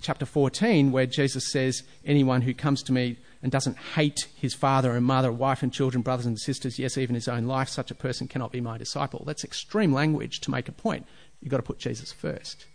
chapter 0.00 0.26
14, 0.26 0.92
where 0.92 1.06
Jesus 1.06 1.50
says, 1.50 1.82
Anyone 2.04 2.42
who 2.42 2.54
comes 2.54 2.82
to 2.84 2.92
me 2.92 3.18
and 3.42 3.50
doesn't 3.52 3.76
hate 3.94 4.28
his 4.36 4.54
father 4.54 4.92
and 4.92 5.04
mother, 5.04 5.32
wife 5.32 5.62
and 5.62 5.72
children, 5.72 6.02
brothers 6.02 6.26
and 6.26 6.38
sisters, 6.38 6.78
yes, 6.78 6.98
even 6.98 7.14
his 7.14 7.28
own 7.28 7.46
life, 7.46 7.68
such 7.68 7.90
a 7.90 7.94
person 7.94 8.28
cannot 8.28 8.52
be 8.52 8.60
my 8.60 8.76
disciple. 8.76 9.22
That's 9.26 9.44
extreme 9.44 9.92
language 9.92 10.40
to 10.40 10.50
make 10.50 10.68
a 10.68 10.72
point. 10.72 11.06
You've 11.40 11.50
got 11.50 11.58
to 11.58 11.62
put 11.62 11.78
Jesus 11.78 12.12
first. 12.12 12.66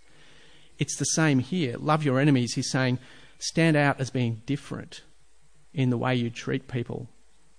It's 0.78 0.98
the 0.98 1.06
same 1.06 1.40
here. 1.40 1.78
Love 1.78 2.04
your 2.04 2.20
enemies. 2.20 2.54
He's 2.54 2.70
saying, 2.70 3.00
stand 3.40 3.78
out 3.78 4.00
as 4.00 4.10
being 4.10 4.42
different 4.46 5.02
in 5.74 5.90
the 5.90 5.98
way 5.98 6.16
you 6.16 6.30
treat 6.30 6.68
people 6.68 7.10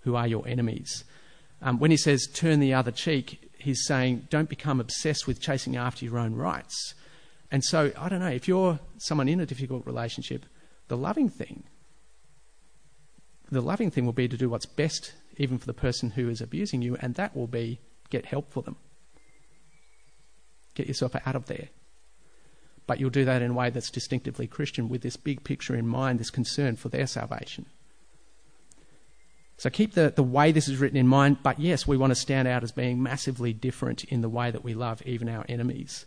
who 0.01 0.17
are 0.17 0.27
your 0.27 0.47
enemies. 0.47 1.05
Um, 1.63 1.79
when 1.79 1.91
he 1.91 1.97
says 1.97 2.29
turn 2.33 2.61
the 2.61 2.75
other 2.75 2.91
cheek, 2.91 3.51
he's 3.59 3.85
saying 3.87 4.29
don't 4.31 4.49
become 4.49 4.81
obsessed 4.81 5.27
with 5.27 5.41
chasing 5.41 5.77
after 5.77 6.05
your 6.05 6.19
own 6.19 6.35
rights. 6.35 6.95
And 7.51 7.65
so, 7.65 7.93
I 7.97 8.09
don't 8.09 8.21
know, 8.21 8.27
if 8.27 8.49
you're 8.49 8.81
someone 8.99 9.29
in 9.29 9.41
a 9.41 9.47
difficult 9.47 9.87
relationship, 9.87 10.47
the 10.89 10.97
loving 10.97 11.29
thing, 11.29 11.65
the 13.51 13.61
loving 13.61 13.91
thing 13.91 14.05
will 14.05 14.13
be 14.13 14.29
to 14.29 14.37
do 14.37 14.49
what's 14.49 14.67
best 14.67 15.15
even 15.37 15.59
for 15.59 15.67
the 15.67 15.75
person 15.75 16.11
who 16.11 16.29
is 16.29 16.41
abusing 16.41 16.83
you, 16.83 16.97
and 17.01 17.15
that 17.15 17.37
will 17.37 17.47
be 17.47 17.79
get 18.11 18.27
help 18.27 18.51
for 18.51 18.63
them. 18.63 18.77
Get 20.75 20.89
yourself 20.89 21.15
out 21.15 21.37
of 21.37 21.47
there. 21.47 21.69
But 22.87 23.01
you'll 23.01 23.11
do 23.11 23.25
that 23.25 23.42
in 23.42 23.51
a 23.51 23.55
way 23.55 23.70
that's 23.70 23.90
distinctively 23.90 24.46
Christian 24.46 24.88
with 24.88 25.03
this 25.03 25.16
big 25.16 25.42
picture 25.42 25.75
in 25.75 25.87
mind, 25.87 26.20
this 26.20 26.31
concern 26.31 26.77
for 26.77 26.88
their 26.88 27.07
salvation. 27.07 27.66
So 29.59 29.70
keep 29.70 29.94
the, 29.94 30.12
the 30.14 30.22
way 30.22 30.53
this 30.53 30.68
is 30.68 30.77
written 30.77 30.99
in 30.99 31.09
mind, 31.09 31.38
but 31.42 31.59
yes, 31.59 31.87
we 31.87 31.96
want 31.96 32.11
to 32.11 32.14
stand 32.14 32.46
out 32.46 32.62
as 32.62 32.72
being 32.72 33.03
massively 33.03 33.53
different 33.53 34.05
in 34.05 34.20
the 34.20 34.29
way 34.29 34.51
that 34.51 34.62
we 34.62 34.75
love 34.75 35.03
even 35.07 35.29
our 35.29 35.46
enemies. 35.49 36.05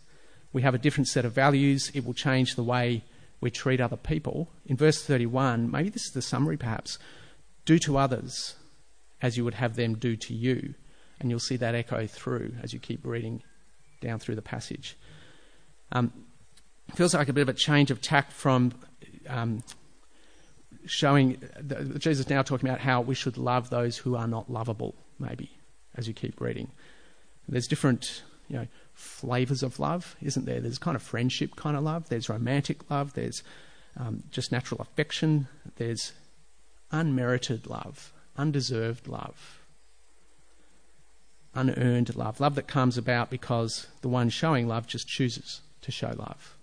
We 0.52 0.62
have 0.62 0.74
a 0.74 0.78
different 0.78 1.08
set 1.08 1.24
of 1.24 1.32
values, 1.32 1.90
it 1.92 2.04
will 2.04 2.14
change 2.14 2.54
the 2.54 2.62
way 2.62 3.04
we 3.40 3.50
treat 3.50 3.80
other 3.80 3.96
people. 3.96 4.48
In 4.66 4.76
verse 4.76 5.02
31, 5.02 5.70
maybe 5.70 5.88
this 5.88 6.06
is 6.06 6.12
the 6.12 6.22
summary 6.22 6.56
perhaps 6.56 6.98
do 7.64 7.78
to 7.80 7.98
others 7.98 8.54
as 9.20 9.36
you 9.36 9.44
would 9.44 9.54
have 9.54 9.76
them 9.76 9.94
do 9.94 10.16
to 10.16 10.34
you. 10.34 10.74
And 11.18 11.28
you'll 11.28 11.40
see 11.40 11.56
that 11.56 11.74
echo 11.74 12.06
through 12.06 12.54
as 12.62 12.72
you 12.72 12.78
keep 12.78 13.04
reading 13.04 13.42
down 14.00 14.18
through 14.18 14.36
the 14.36 14.42
passage. 14.42 14.96
Um, 15.92 16.12
feels 16.94 17.14
like 17.14 17.28
a 17.28 17.32
bit 17.32 17.42
of 17.42 17.48
a 17.48 17.54
change 17.54 17.90
of 17.90 18.00
tack 18.00 18.30
from 18.30 18.72
um, 19.28 19.62
showing 20.86 21.40
Jesus 21.98 22.28
now 22.28 22.42
talking 22.42 22.68
about 22.68 22.80
how 22.80 23.00
we 23.00 23.14
should 23.14 23.36
love 23.36 23.70
those 23.70 23.98
who 23.98 24.16
are 24.16 24.26
not 24.26 24.50
lovable, 24.50 24.94
maybe, 25.18 25.50
as 25.96 26.08
you 26.08 26.14
keep 26.14 26.40
reading. 26.40 26.68
There's 27.48 27.66
different, 27.66 28.22
you 28.48 28.56
know, 28.56 28.66
flavors 28.94 29.62
of 29.62 29.78
love, 29.78 30.16
isn't 30.20 30.46
there? 30.46 30.60
There's 30.60 30.78
kind 30.78 30.96
of 30.96 31.02
friendship 31.02 31.56
kind 31.56 31.76
of 31.76 31.82
love, 31.82 32.08
there's 32.08 32.28
romantic 32.28 32.90
love, 32.90 33.14
there's 33.14 33.42
um, 33.96 34.22
just 34.30 34.52
natural 34.52 34.80
affection, 34.80 35.48
there's 35.76 36.12
unmerited 36.90 37.66
love, 37.66 38.12
undeserved 38.36 39.08
love, 39.08 39.60
unearned 41.54 42.14
love, 42.14 42.40
love 42.40 42.54
that 42.54 42.66
comes 42.68 42.96
about 42.96 43.30
because 43.30 43.86
the 44.02 44.08
one 44.08 44.28
showing 44.28 44.68
love 44.68 44.86
just 44.86 45.08
chooses 45.08 45.62
to 45.82 45.90
show 45.90 46.14
love. 46.16 46.56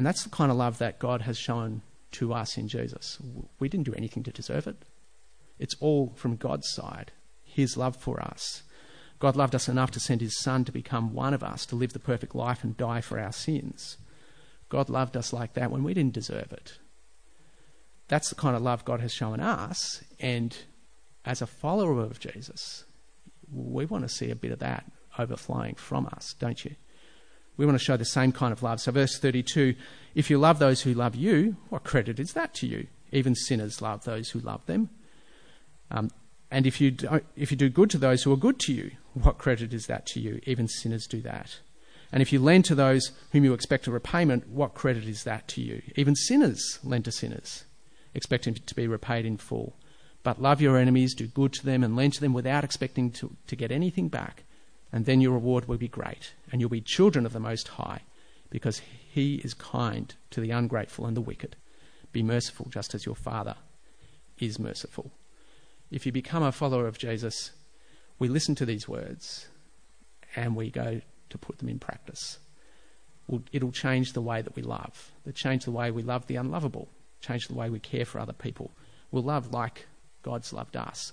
And 0.00 0.06
that's 0.06 0.22
the 0.22 0.30
kind 0.30 0.50
of 0.50 0.56
love 0.56 0.78
that 0.78 0.98
God 0.98 1.20
has 1.20 1.36
shown 1.36 1.82
to 2.12 2.32
us 2.32 2.56
in 2.56 2.68
Jesus. 2.68 3.18
We 3.58 3.68
didn't 3.68 3.84
do 3.84 3.92
anything 3.92 4.22
to 4.22 4.30
deserve 4.30 4.66
it. 4.66 4.86
It's 5.58 5.76
all 5.78 6.14
from 6.16 6.36
God's 6.36 6.72
side, 6.72 7.12
His 7.44 7.76
love 7.76 7.96
for 7.96 8.18
us. 8.18 8.62
God 9.18 9.36
loved 9.36 9.54
us 9.54 9.68
enough 9.68 9.90
to 9.90 10.00
send 10.00 10.22
His 10.22 10.40
Son 10.40 10.64
to 10.64 10.72
become 10.72 11.12
one 11.12 11.34
of 11.34 11.42
us, 11.42 11.66
to 11.66 11.76
live 11.76 11.92
the 11.92 11.98
perfect 11.98 12.34
life 12.34 12.64
and 12.64 12.78
die 12.78 13.02
for 13.02 13.20
our 13.20 13.30
sins. 13.30 13.98
God 14.70 14.88
loved 14.88 15.18
us 15.18 15.34
like 15.34 15.52
that 15.52 15.70
when 15.70 15.84
we 15.84 15.92
didn't 15.92 16.14
deserve 16.14 16.50
it. 16.50 16.78
That's 18.08 18.30
the 18.30 18.36
kind 18.36 18.56
of 18.56 18.62
love 18.62 18.86
God 18.86 19.00
has 19.00 19.12
shown 19.12 19.38
us, 19.38 20.02
and 20.18 20.56
as 21.26 21.42
a 21.42 21.46
follower 21.46 22.00
of 22.00 22.20
Jesus, 22.20 22.84
we 23.52 23.84
want 23.84 24.04
to 24.04 24.08
see 24.08 24.30
a 24.30 24.34
bit 24.34 24.52
of 24.52 24.60
that 24.60 24.90
overflowing 25.18 25.74
from 25.74 26.06
us, 26.06 26.34
don't 26.38 26.64
you? 26.64 26.76
We 27.60 27.66
want 27.66 27.78
to 27.78 27.84
show 27.84 27.98
the 27.98 28.06
same 28.06 28.32
kind 28.32 28.54
of 28.54 28.62
love. 28.62 28.80
So, 28.80 28.90
verse 28.90 29.18
32 29.18 29.74
if 30.14 30.30
you 30.30 30.38
love 30.38 30.58
those 30.58 30.80
who 30.80 30.94
love 30.94 31.14
you, 31.14 31.56
what 31.68 31.84
credit 31.84 32.18
is 32.18 32.32
that 32.32 32.54
to 32.54 32.66
you? 32.66 32.86
Even 33.12 33.34
sinners 33.34 33.82
love 33.82 34.04
those 34.04 34.30
who 34.30 34.38
love 34.38 34.64
them. 34.64 34.88
Um, 35.90 36.10
and 36.50 36.66
if 36.66 36.80
you, 36.80 36.96
if 37.36 37.50
you 37.50 37.58
do 37.58 37.68
good 37.68 37.90
to 37.90 37.98
those 37.98 38.22
who 38.22 38.32
are 38.32 38.38
good 38.38 38.58
to 38.60 38.72
you, 38.72 38.92
what 39.12 39.36
credit 39.36 39.74
is 39.74 39.88
that 39.88 40.06
to 40.06 40.20
you? 40.20 40.40
Even 40.46 40.68
sinners 40.68 41.06
do 41.06 41.20
that. 41.20 41.58
And 42.10 42.22
if 42.22 42.32
you 42.32 42.40
lend 42.40 42.64
to 42.64 42.74
those 42.74 43.12
whom 43.32 43.44
you 43.44 43.52
expect 43.52 43.86
a 43.86 43.90
repayment, 43.90 44.48
what 44.48 44.72
credit 44.72 45.04
is 45.04 45.24
that 45.24 45.46
to 45.48 45.60
you? 45.60 45.82
Even 45.96 46.16
sinners 46.16 46.78
lend 46.82 47.04
to 47.04 47.12
sinners, 47.12 47.66
expecting 48.14 48.54
to 48.54 48.74
be 48.74 48.88
repaid 48.88 49.26
in 49.26 49.36
full. 49.36 49.76
But 50.22 50.40
love 50.40 50.62
your 50.62 50.78
enemies, 50.78 51.14
do 51.14 51.26
good 51.26 51.52
to 51.52 51.66
them, 51.66 51.84
and 51.84 51.94
lend 51.94 52.14
to 52.14 52.22
them 52.22 52.32
without 52.32 52.64
expecting 52.64 53.10
to, 53.12 53.36
to 53.48 53.54
get 53.54 53.70
anything 53.70 54.08
back. 54.08 54.44
And 54.92 55.06
then 55.06 55.20
your 55.20 55.32
reward 55.32 55.68
will 55.68 55.78
be 55.78 55.88
great, 55.88 56.34
and 56.50 56.60
you'll 56.60 56.70
be 56.70 56.80
children 56.80 57.24
of 57.24 57.32
the 57.32 57.40
Most 57.40 57.68
High, 57.68 58.02
because 58.50 58.82
he 59.12 59.36
is 59.36 59.54
kind 59.54 60.14
to 60.30 60.40
the 60.40 60.50
ungrateful 60.50 61.06
and 61.06 61.16
the 61.16 61.20
wicked. 61.20 61.56
Be 62.12 62.22
merciful 62.22 62.66
just 62.70 62.94
as 62.94 63.06
your 63.06 63.14
Father 63.14 63.54
is 64.38 64.58
merciful. 64.58 65.12
If 65.90 66.06
you 66.06 66.12
become 66.12 66.42
a 66.42 66.52
follower 66.52 66.86
of 66.86 66.98
Jesus, 66.98 67.52
we 68.18 68.28
listen 68.28 68.54
to 68.56 68.66
these 68.66 68.88
words 68.88 69.48
and 70.36 70.54
we 70.54 70.70
go 70.70 71.00
to 71.30 71.38
put 71.38 71.58
them 71.58 71.68
in 71.68 71.78
practice. 71.78 72.38
It'll 73.52 73.72
change 73.72 74.12
the 74.12 74.20
way 74.20 74.42
that 74.42 74.56
we 74.56 74.62
love. 74.62 75.12
It'll 75.24 75.36
change 75.36 75.64
the 75.64 75.70
way 75.70 75.90
we 75.90 76.02
love 76.02 76.26
the 76.26 76.36
unlovable, 76.36 76.88
change 77.20 77.46
the 77.46 77.54
way 77.54 77.70
we 77.70 77.78
care 77.78 78.04
for 78.04 78.18
other 78.18 78.32
people. 78.32 78.72
We'll 79.10 79.22
love 79.22 79.52
like 79.52 79.86
God's 80.22 80.52
loved 80.52 80.76
us. 80.76 81.12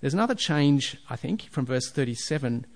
There's 0.00 0.14
another 0.14 0.34
change, 0.34 0.96
I 1.08 1.16
think, 1.16 1.42
from 1.50 1.66
verse 1.66 1.90
37 1.90 2.66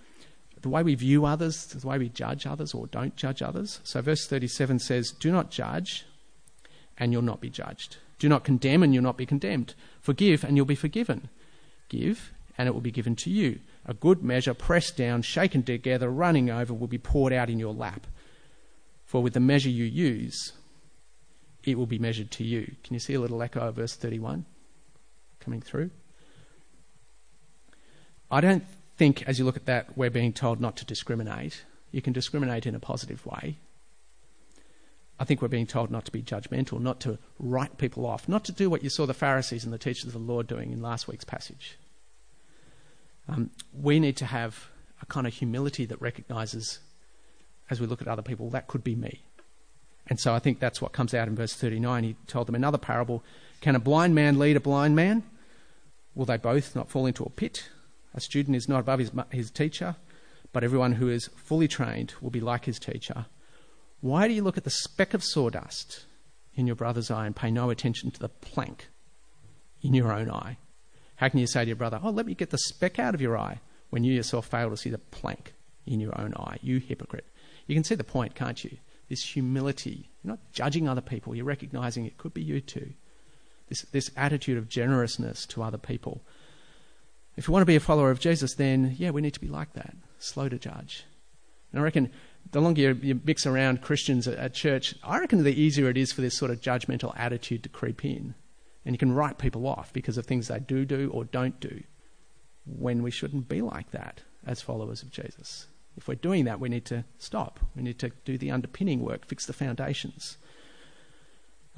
the 0.62 0.69
way 0.69 0.83
we 0.83 0.95
view 0.95 1.27
others, 1.27 1.66
the 1.66 1.87
way 1.87 1.99
we 1.99 2.09
judge 2.09 2.47
others 2.47 2.75
or 2.75 2.87
don't 2.87 3.16
judge 3.16 3.42
others. 3.42 3.81
So, 3.85 4.01
verse 4.01 4.27
37 4.27 4.79
says, 4.79 5.11
Do 5.11 5.31
not 5.31 5.51
judge, 5.51 6.07
and 6.99 7.12
you'll 7.12 7.23
not 7.23 7.40
be 7.40 7.51
judged. 7.51 7.99
Do 8.19 8.29
not 8.29 8.45
condemn, 8.45 8.83
and 8.83 8.95
you'll 8.95 9.03
not 9.03 9.19
be 9.19 9.27
condemned. 9.27 9.75
Forgive, 10.01 10.45
and 10.45 10.57
you'll 10.57 10.66
be 10.66 10.75
forgiven. 10.75 11.29
Give, 11.88 12.33
and 12.57 12.66
it 12.66 12.73
will 12.73 12.81
be 12.81 12.90
given 12.90 13.16
to 13.16 13.31
you. 13.31 13.61
A 13.85 13.95
good 13.95 14.23
measure, 14.23 14.55
pressed 14.55 14.97
down, 14.97 15.23
shaken 15.23 15.62
together, 15.62 16.11
running 16.11 16.51
over, 16.51 16.73
will 16.73 16.87
be 16.87 16.99
poured 16.99 17.33
out 17.33 17.51
in 17.51 17.59
your 17.59 17.75
lap. 17.75 18.07
For 19.05 19.23
with 19.23 19.35
the 19.35 19.40
measure 19.40 19.69
you 19.69 19.85
use, 19.85 20.53
it 21.62 21.77
will 21.77 21.87
be 21.87 21.99
measured 21.99 22.31
to 22.33 22.45
you. 22.45 22.75
Can 22.83 22.95
you 22.95 23.01
see 23.01 23.14
a 23.14 23.21
little 23.21 23.42
echo 23.42 23.61
of 23.61 23.77
verse 23.77 23.95
31 23.95 24.47
coming 25.38 25.61
through? 25.61 25.90
I 28.31 28.40
don't 28.40 28.64
think 28.97 29.23
as 29.27 29.39
you 29.39 29.45
look 29.45 29.57
at 29.57 29.67
that, 29.67 29.97
we're 29.97 30.11
being 30.11 30.33
told 30.33 30.61
not 30.61 30.77
to 30.77 30.85
discriminate. 30.85 31.65
You 31.93 32.03
can 32.03 32.13
discriminate 32.13 32.67
in 32.67 32.75
a 32.75 32.81
positive 32.81 33.25
way. 33.27 33.57
I 35.19 35.25
think 35.25 35.41
we're 35.41 35.49
being 35.49 35.67
told 35.67 35.91
not 35.91 36.05
to 36.07 36.13
be 36.13 36.23
judgmental, 36.23 36.79
not 36.81 37.01
to 37.01 37.19
write 37.39 37.79
people 37.79 38.05
off, 38.05 38.29
not 38.29 38.45
to 38.45 38.53
do 38.53 38.69
what 38.69 38.83
you 38.83 38.91
saw 38.91 39.07
the 39.07 39.15
Pharisees 39.15 39.65
and 39.65 39.73
the 39.73 39.79
teachers 39.79 40.05
of 40.05 40.13
the 40.13 40.19
law 40.19 40.43
doing 40.43 40.73
in 40.73 40.83
last 40.83 41.09
week's 41.09 41.25
passage. 41.25 41.79
Um, 43.29 43.51
we 43.73 43.99
need 43.99 44.17
to 44.19 44.27
have 44.27 44.69
a 45.01 45.07
kind 45.07 45.27
of 45.27 45.33
humility 45.33 45.87
that 45.87 46.01
recognizes, 46.01 46.81
as 47.71 47.81
we 47.81 47.87
look 47.87 48.03
at 48.03 48.09
other 48.09 48.23
people, 48.23 48.51
that 48.51 48.67
could 48.67 48.85
be 48.85 48.95
me. 48.95 49.23
And 50.09 50.21
so 50.21 50.35
I 50.35 50.39
think 50.39 50.61
that's 50.61 50.81
what 50.81 50.93
comes 50.93 51.15
out 51.15 51.29
in 51.29 51.35
verse 51.35 51.55
39. 51.55 52.05
He 52.05 52.17
told 52.27 52.47
them 52.47 52.55
another 52.55 52.79
parable 52.79 53.25
Can 53.61 53.75
a 53.75 53.81
blind 53.81 54.15
man 54.15 54.39
lead 54.39 54.57
a 54.57 54.61
blind 54.61 54.95
man? 54.95 55.25
Will 56.15 56.27
they 56.27 56.37
both 56.37 56.77
not 56.77 56.91
fall 56.91 57.07
into 57.07 57.25
a 57.25 57.31
pit? 57.31 57.69
A 58.16 58.20
student 58.20 58.57
is 58.57 58.68
not 58.68 58.81
above 58.81 58.98
his, 58.98 59.12
his 59.31 59.50
teacher, 59.50 59.96
but 60.52 60.64
everyone 60.64 60.92
who 60.92 61.09
is 61.09 61.29
fully 61.37 61.68
trained 61.68 62.14
will 62.22 62.31
be 62.31 62.40
like 62.40 62.64
his 62.64 62.79
teacher. 62.79 63.26
Why 64.00 64.26
do 64.26 64.33
you 64.33 64.42
look 64.42 64.57
at 64.57 64.64
the 64.64 64.70
speck 64.70 65.12
of 65.12 65.22
sawdust 65.22 66.07
in 66.55 66.66
your 66.66 66.76
brother's 66.76 67.11
eye 67.11 67.26
and 67.26 67.37
pay 67.37 67.50
no 67.50 67.68
attention 67.68 68.11
to 68.11 68.20
the 68.20 68.31
plank 68.31 68.88
in 69.83 69.92
your 69.92 70.12
own 70.12 70.31
eye? 70.31 70.57
How 71.16 71.29
can 71.29 71.40
you 71.40 71.46
say 71.46 71.62
to 71.62 71.68
your 71.68 71.76
brother, 71.76 72.00
Oh, 72.02 72.11
let 72.11 72.26
me 72.26 72.35
get 72.35 72.50
the 72.50 72.59
speck 72.59 72.98
out 72.98 73.14
of 73.14 73.20
your 73.20 73.37
eye, 73.37 73.61
when 73.90 74.02
you 74.02 74.14
yourself 74.14 74.46
fail 74.46 74.70
to 74.70 74.76
see 74.76 74.90
the 74.90 74.98
plank 74.98 75.55
in 75.85 76.00
your 76.00 76.18
own 76.18 76.35
eye? 76.35 76.59
You 76.62 76.79
hypocrite. 76.79 77.26
You 77.66 77.74
can 77.74 77.85
see 77.85 77.94
the 77.94 78.05
point, 78.05 78.35
can't 78.35 78.64
you? 78.64 78.79
This 79.09 79.22
humility. 79.22 80.11
You're 80.22 80.33
not 80.33 80.52
judging 80.52 80.88
other 80.88 81.00
people, 81.02 81.35
you're 81.35 81.44
recognizing 81.44 82.07
it 82.07 82.18
could 82.18 82.33
be 82.33 82.42
you 82.42 82.61
too. 82.61 82.94
This, 83.68 83.83
this 83.92 84.11
attitude 84.16 84.57
of 84.57 84.68
generousness 84.68 85.44
to 85.46 85.62
other 85.62 85.79
people 85.79 86.22
if 87.37 87.49
we 87.49 87.53
want 87.53 87.62
to 87.62 87.66
be 87.66 87.77
a 87.77 87.81
follower 87.81 88.11
of 88.11 88.20
Jesus, 88.20 88.55
then 88.55 88.94
yeah, 88.99 89.11
we 89.11 89.20
need 89.20 89.35
to 89.35 89.40
be 89.40 89.49
like 89.49 89.75
that, 89.75 89.94
slow 90.18 90.49
to 90.49 90.59
judge. 90.59 91.05
And 91.72 91.81
I 91.81 91.85
reckon 91.85 92.11
the 92.53 92.61
longer 92.61 92.81
you, 92.81 92.99
you 93.03 93.20
mix 93.25 93.46
around 93.46 93.83
Christians 93.83 94.27
at, 94.27 94.38
at, 94.38 94.55
church, 94.55 94.94
I 95.03 95.18
reckon 95.18 95.42
the 95.42 95.61
easier 95.61 95.88
it 95.90 95.99
is 95.99 96.12
for 96.12 96.20
this 96.20 96.37
sort 96.37 96.51
of 96.51 96.61
judgmental 96.61 97.12
attitude 97.18 97.62
to 97.64 97.68
creep 97.68 98.05
in. 98.05 98.35
And 98.85 98.94
you 98.94 98.99
can 98.99 99.12
write 99.12 99.38
people 99.38 99.66
off 99.66 99.92
because 99.92 100.16
of 100.16 100.27
things 100.27 100.49
they 100.49 100.61
do 100.61 100.85
do 100.85 101.11
or 101.12 101.25
don't 101.25 101.59
do 101.61 101.83
when 102.64 103.03
we 103.03 103.11
shouldn't 103.11 103.49
be 103.49 103.61
like 103.61 103.90
that 103.90 104.22
as 104.46 104.62
followers 104.62 105.03
of 105.03 105.11
Jesus. 105.11 105.66
If 105.96 106.09
we're 106.09 106.14
doing 106.14 106.44
that, 106.44 106.61
we 106.61 106.68
need 106.68 106.85
to 106.87 107.05
stop. 107.18 107.59
We 107.75 107.83
need 107.83 107.99
to 108.01 108.12
do 108.25 108.38
the 108.38 108.51
underpinning 108.51 109.01
work, 109.01 109.27
fix 109.27 109.46
the 109.46 109.53
foundations. 109.53 110.37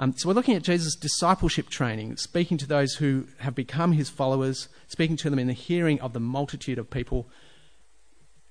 Um, 0.01 0.15
so 0.17 0.29
we're 0.29 0.35
looking 0.35 0.55
at 0.55 0.63
Jesus' 0.63 0.95
discipleship 0.95 1.69
training, 1.69 2.17
speaking 2.19 2.57
to 2.59 2.67
those 2.67 2.95
who 2.95 3.27
have 3.39 3.55
become 3.55 3.93
his 3.93 4.09
followers, 4.09 4.69
speaking 4.87 5.17
to 5.17 5.31
them 5.31 5.41
in 5.41 5.49
the 5.49 5.53
hearing 5.53 6.01
of 6.01 6.13
the 6.13 6.21
multitude 6.21 6.79
of 6.79 6.89
people, 6.89 7.29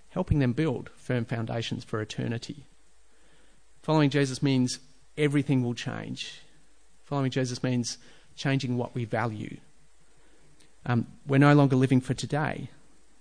helping 0.09 0.39
them 0.39 0.51
build 0.51 0.89
firm 0.97 1.23
foundations 1.23 1.85
for 1.85 2.01
eternity. 2.01 2.65
Following 3.81 4.09
Jesus 4.09 4.43
means 4.43 4.79
everything 5.17 5.63
will 5.63 5.73
change. 5.73 6.41
Following 7.05 7.31
Jesus 7.31 7.63
means 7.63 7.97
changing 8.35 8.77
what 8.77 8.93
we 8.93 9.05
value. 9.05 9.57
Um, 10.85 11.07
we're 11.25 11.37
no 11.37 11.53
longer 11.53 11.77
living 11.77 12.01
for 12.01 12.13
today. 12.13 12.69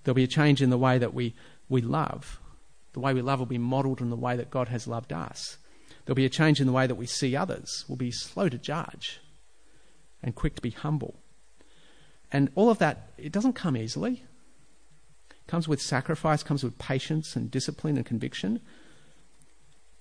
There'll 0.02 0.16
be 0.16 0.24
a 0.24 0.28
change 0.28 0.62
in 0.62 0.70
the 0.70 0.78
way 0.78 0.98
that 0.98 1.14
we, 1.14 1.34
we 1.68 1.80
love. 1.80 2.40
The 2.92 3.00
way 3.00 3.14
we 3.14 3.22
love 3.22 3.38
will 3.38 3.46
be 3.46 3.58
modelled 3.58 4.00
in 4.00 4.10
the 4.10 4.16
way 4.16 4.36
that 4.36 4.50
God 4.50 4.68
has 4.68 4.88
loved 4.88 5.12
us. 5.12 5.58
There'll 6.06 6.16
be 6.16 6.24
a 6.24 6.30
change 6.30 6.60
in 6.60 6.66
the 6.66 6.72
way 6.72 6.86
that 6.86 6.94
we 6.94 7.06
see 7.06 7.34
others. 7.34 7.84
We'll 7.88 7.96
be 7.96 8.12
slow 8.12 8.48
to 8.48 8.56
judge 8.56 9.20
and 10.22 10.34
quick 10.34 10.54
to 10.54 10.62
be 10.62 10.70
humble. 10.70 11.16
And 12.32 12.50
all 12.54 12.70
of 12.70 12.78
that, 12.78 13.10
it 13.18 13.32
doesn't 13.32 13.54
come 13.54 13.76
easily. 13.76 14.22
It 15.30 15.46
comes 15.48 15.66
with 15.66 15.82
sacrifice, 15.82 16.42
comes 16.44 16.62
with 16.62 16.78
patience 16.78 17.34
and 17.34 17.50
discipline 17.50 17.96
and 17.96 18.06
conviction. 18.06 18.60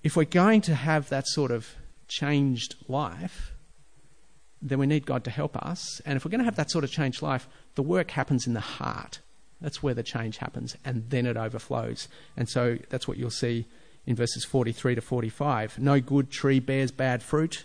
If 0.04 0.16
we're 0.16 0.24
going 0.24 0.60
to 0.62 0.74
have 0.76 1.08
that 1.08 1.26
sort 1.26 1.50
of 1.50 1.74
changed 2.06 2.76
life, 2.86 3.52
then 4.62 4.78
we 4.78 4.86
need 4.86 5.06
God 5.06 5.24
to 5.24 5.30
help 5.30 5.56
us. 5.56 6.00
And 6.06 6.16
if 6.16 6.24
we're 6.24 6.30
going 6.30 6.38
to 6.38 6.44
have 6.44 6.56
that 6.56 6.70
sort 6.70 6.84
of 6.84 6.90
changed 6.90 7.20
life, 7.20 7.48
the 7.74 7.82
work 7.82 8.12
happens 8.12 8.46
in 8.46 8.54
the 8.54 8.60
heart. 8.60 9.18
That's 9.60 9.82
where 9.82 9.94
the 9.94 10.02
change 10.02 10.36
happens, 10.36 10.76
and 10.84 11.08
then 11.10 11.26
it 11.26 11.36
overflows. 11.36 12.08
And 12.36 12.48
so 12.48 12.78
that's 12.90 13.08
what 13.08 13.16
you'll 13.16 13.30
see 13.30 13.66
in 14.06 14.14
verses 14.14 14.44
43 14.44 14.94
to 14.94 15.00
45. 15.00 15.78
No 15.78 16.00
good 16.00 16.30
tree 16.30 16.60
bears 16.60 16.92
bad 16.92 17.22
fruit, 17.22 17.64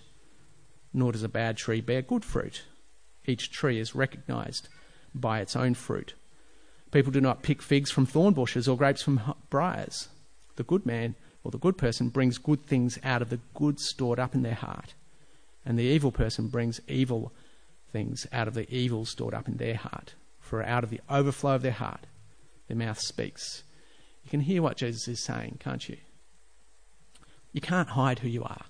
nor 0.93 1.11
does 1.11 1.23
a 1.23 1.29
bad 1.29 1.57
tree 1.57 1.81
bear 1.81 2.01
good 2.01 2.25
fruit. 2.25 2.63
Each 3.25 3.51
tree 3.51 3.79
is 3.79 3.95
recognized 3.95 4.67
by 5.13 5.39
its 5.39 5.55
own 5.55 5.75
fruit. 5.75 6.15
People 6.91 7.11
do 7.11 7.21
not 7.21 7.43
pick 7.43 7.61
figs 7.61 7.91
from 7.91 8.05
thorn 8.05 8.33
bushes 8.33 8.67
or 8.67 8.75
grapes 8.75 9.01
from 9.01 9.35
briars. 9.49 10.09
The 10.55 10.63
good 10.63 10.85
man 10.85 11.15
or 11.43 11.51
the 11.51 11.57
good 11.57 11.77
person 11.77 12.09
brings 12.09 12.37
good 12.37 12.65
things 12.65 12.99
out 13.03 13.21
of 13.21 13.29
the 13.29 13.39
good 13.53 13.79
stored 13.79 14.19
up 14.19 14.35
in 14.35 14.41
their 14.41 14.55
heart, 14.55 14.93
and 15.65 15.77
the 15.77 15.83
evil 15.83 16.11
person 16.11 16.47
brings 16.47 16.81
evil 16.87 17.31
things 17.91 18.27
out 18.31 18.47
of 18.47 18.53
the 18.53 18.69
evil 18.73 19.05
stored 19.05 19.33
up 19.33 19.47
in 19.47 19.57
their 19.57 19.75
heart. 19.75 20.15
For 20.39 20.63
out 20.63 20.83
of 20.83 20.89
the 20.89 21.01
overflow 21.09 21.55
of 21.55 21.61
their 21.61 21.71
heart, 21.71 22.05
their 22.67 22.77
mouth 22.77 22.99
speaks. 22.99 23.63
You 24.23 24.29
can 24.29 24.41
hear 24.41 24.61
what 24.61 24.77
Jesus 24.77 25.07
is 25.07 25.23
saying, 25.23 25.57
can't 25.59 25.87
you? 25.87 25.97
You 27.53 27.61
can't 27.61 27.89
hide 27.89 28.19
who 28.19 28.27
you 28.27 28.43
are. 28.43 28.65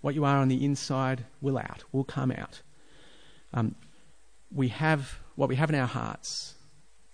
What 0.00 0.14
you 0.14 0.24
are 0.24 0.38
on 0.38 0.48
the 0.48 0.64
inside 0.64 1.24
will 1.40 1.58
out, 1.58 1.84
will 1.92 2.04
come 2.04 2.30
out. 2.30 2.62
Um, 3.52 3.74
we 4.52 4.68
have 4.68 5.18
what 5.34 5.48
we 5.48 5.56
have 5.56 5.70
in 5.70 5.76
our 5.76 5.86
hearts, 5.86 6.54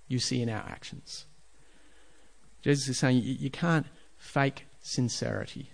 you 0.08 0.18
see 0.18 0.42
in 0.42 0.48
our 0.48 0.62
actions. 0.62 1.26
Jesus 2.62 2.88
is 2.88 2.98
saying 2.98 3.18
you, 3.18 3.34
you 3.34 3.50
can't 3.50 3.86
fake 4.16 4.66
sincerity. 4.80 5.70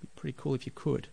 Be 0.00 0.08
pretty 0.16 0.36
cool 0.38 0.54
if 0.54 0.66
you 0.66 0.72
could. 0.74 1.08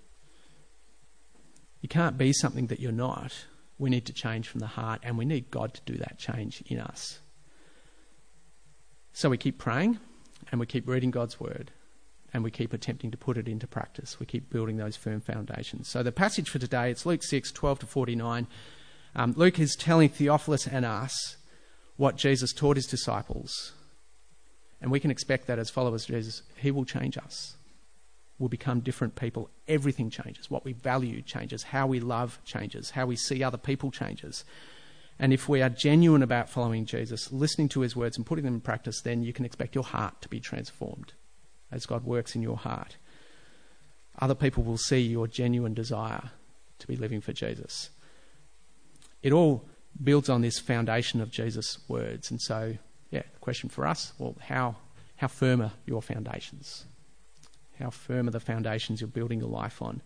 You 1.81 1.89
can't 1.89 2.17
be 2.17 2.33
something 2.33 2.67
that 2.67 2.79
you're 2.79 2.91
not. 2.91 3.45
We 3.77 3.89
need 3.89 4.05
to 4.07 4.13
change 4.13 4.49
from 4.49 4.59
the 4.59 4.67
heart, 4.67 4.99
and 5.03 5.17
we 5.17 5.23
need 5.23 5.51
God 5.51 5.73
to 5.75 5.81
do 5.85 5.97
that 5.99 6.17
change 6.17 6.61
in 6.65 6.79
us. 6.79 7.19
So 9.13 9.29
we 9.29 9.37
keep 9.37 9.57
praying 9.57 9.99
and 10.51 10.59
we 10.59 10.65
keep 10.65 10.87
reading 10.87 11.11
God's 11.11 11.39
word 11.39 11.71
and 12.33 12.43
we 12.43 12.51
keep 12.51 12.73
attempting 12.73 13.11
to 13.11 13.17
put 13.17 13.37
it 13.37 13.47
into 13.47 13.67
practice. 13.67 14.19
We 14.19 14.25
keep 14.25 14.49
building 14.49 14.77
those 14.77 14.95
firm 14.95 15.21
foundations. 15.21 15.89
So 15.89 16.03
the 16.03 16.11
passage 16.11 16.49
for 16.49 16.59
today, 16.59 16.91
it's 16.91 17.05
Luke 17.05 17.23
6, 17.23 17.51
12 17.51 17.79
to 17.79 17.85
49. 17.85 18.47
Um, 19.15 19.33
Luke 19.35 19.59
is 19.59 19.75
telling 19.75 20.09
Theophilus 20.09 20.67
and 20.67 20.85
us 20.85 21.37
what 21.97 22.15
Jesus 22.15 22.53
taught 22.53 22.77
his 22.77 22.85
disciples. 22.85 23.73
And 24.81 24.91
we 24.91 24.99
can 24.99 25.11
expect 25.11 25.47
that 25.47 25.59
as 25.59 25.69
followers 25.69 26.03
of 26.03 26.15
Jesus, 26.15 26.43
he 26.55 26.71
will 26.71 26.85
change 26.85 27.17
us. 27.17 27.55
We'll 28.37 28.47
become 28.47 28.79
different 28.79 29.15
people. 29.15 29.49
Everything 29.67 30.09
changes. 30.09 30.49
What 30.49 30.63
we 30.63 30.71
value 30.71 31.21
changes. 31.21 31.63
How 31.63 31.87
we 31.87 31.99
love 31.99 32.39
changes. 32.45 32.91
How 32.91 33.05
we 33.05 33.17
see 33.17 33.43
other 33.43 33.57
people 33.57 33.91
changes. 33.91 34.45
And 35.19 35.33
if 35.33 35.49
we 35.49 35.61
are 35.61 35.69
genuine 35.69 36.23
about 36.23 36.49
following 36.49 36.85
Jesus, 36.85 37.29
listening 37.33 37.67
to 37.69 37.81
his 37.81 37.97
words 37.97 38.15
and 38.15 38.25
putting 38.25 38.45
them 38.45 38.53
in 38.53 38.61
practice, 38.61 39.01
then 39.01 39.23
you 39.23 39.33
can 39.33 39.43
expect 39.43 39.75
your 39.75 39.83
heart 39.83 40.21
to 40.21 40.29
be 40.29 40.39
transformed 40.39 41.11
as 41.71 41.85
God 41.85 42.05
works 42.05 42.35
in 42.35 42.41
your 42.41 42.57
heart. 42.57 42.97
Other 44.19 44.35
people 44.35 44.63
will 44.63 44.77
see 44.77 44.99
your 44.99 45.27
genuine 45.27 45.73
desire 45.73 46.31
to 46.79 46.87
be 46.87 46.95
living 46.95 47.21
for 47.21 47.33
Jesus. 47.33 47.89
It 49.21 49.33
all 49.33 49.65
builds 50.01 50.29
on 50.29 50.41
this 50.41 50.59
foundation 50.59 51.21
of 51.21 51.31
Jesus' 51.31 51.77
words. 51.87 52.31
And 52.31 52.41
so, 52.41 52.77
yeah, 53.11 53.23
the 53.33 53.39
question 53.39 53.69
for 53.69 53.87
us 53.87 54.13
well, 54.17 54.35
how, 54.41 54.75
how 55.17 55.27
firm 55.27 55.61
are 55.61 55.71
your 55.85 56.01
foundations? 56.01 56.85
How 57.79 57.89
firm 57.89 58.27
are 58.27 58.31
the 58.31 58.39
foundations 58.39 58.99
you're 58.99 59.07
building 59.07 59.39
your 59.39 59.49
life 59.49 59.81
on? 59.81 60.01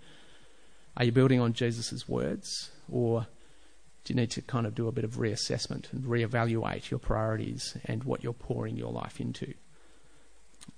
Are 0.96 1.06
you 1.06 1.12
building 1.12 1.40
on 1.40 1.54
Jesus' 1.54 2.08
words? 2.08 2.70
Or 2.92 3.28
do 4.04 4.14
you 4.14 4.20
need 4.20 4.32
to 4.32 4.42
kind 4.42 4.68
of 4.68 4.76
do 4.76 4.88
a 4.88 4.92
bit 4.92 5.04
of 5.04 5.16
reassessment 5.16 5.92
and 5.92 6.04
reevaluate 6.04 6.92
your 6.92 7.00
priorities 7.00 7.78
and 7.86 8.04
what 8.04 8.24
you're 8.24 8.34
pouring 8.34 8.78
your 8.78 8.92
life 8.92 9.20
into? 9.20 9.54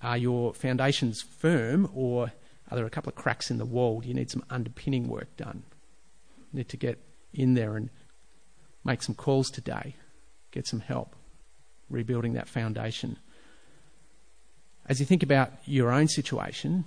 Are 0.02 0.18
your 0.18 0.54
foundations 0.54 1.22
firm 1.22 1.90
or 1.94 2.32
are 2.70 2.76
there 2.76 2.86
a 2.86 2.90
couple 2.90 3.10
of 3.10 3.16
cracks 3.16 3.52
in 3.52 3.58
the 3.58 3.66
wall? 3.66 4.02
Do 4.02 4.08
you 4.08 4.14
need 4.14 4.32
some 4.32 4.44
underpinning 4.50 5.08
work 5.08 5.36
done? 5.38 5.64
You 6.52 6.60
need 6.60 6.70
to 6.70 6.78
get 6.78 7.00
in 7.34 7.54
there 7.54 7.76
and 7.76 7.90
make 8.84 9.02
some 9.02 9.16
calls 9.16 9.50
today, 9.50 9.96
get 10.52 10.68
some 10.68 10.80
help 10.80 11.16
rebuilding 11.90 12.34
that 12.34 12.48
foundation. 12.48 13.18
As 14.88 15.00
you 15.00 15.06
think 15.06 15.24
about 15.24 15.52
your 15.66 15.92
own 15.92 16.08
situation, 16.08 16.86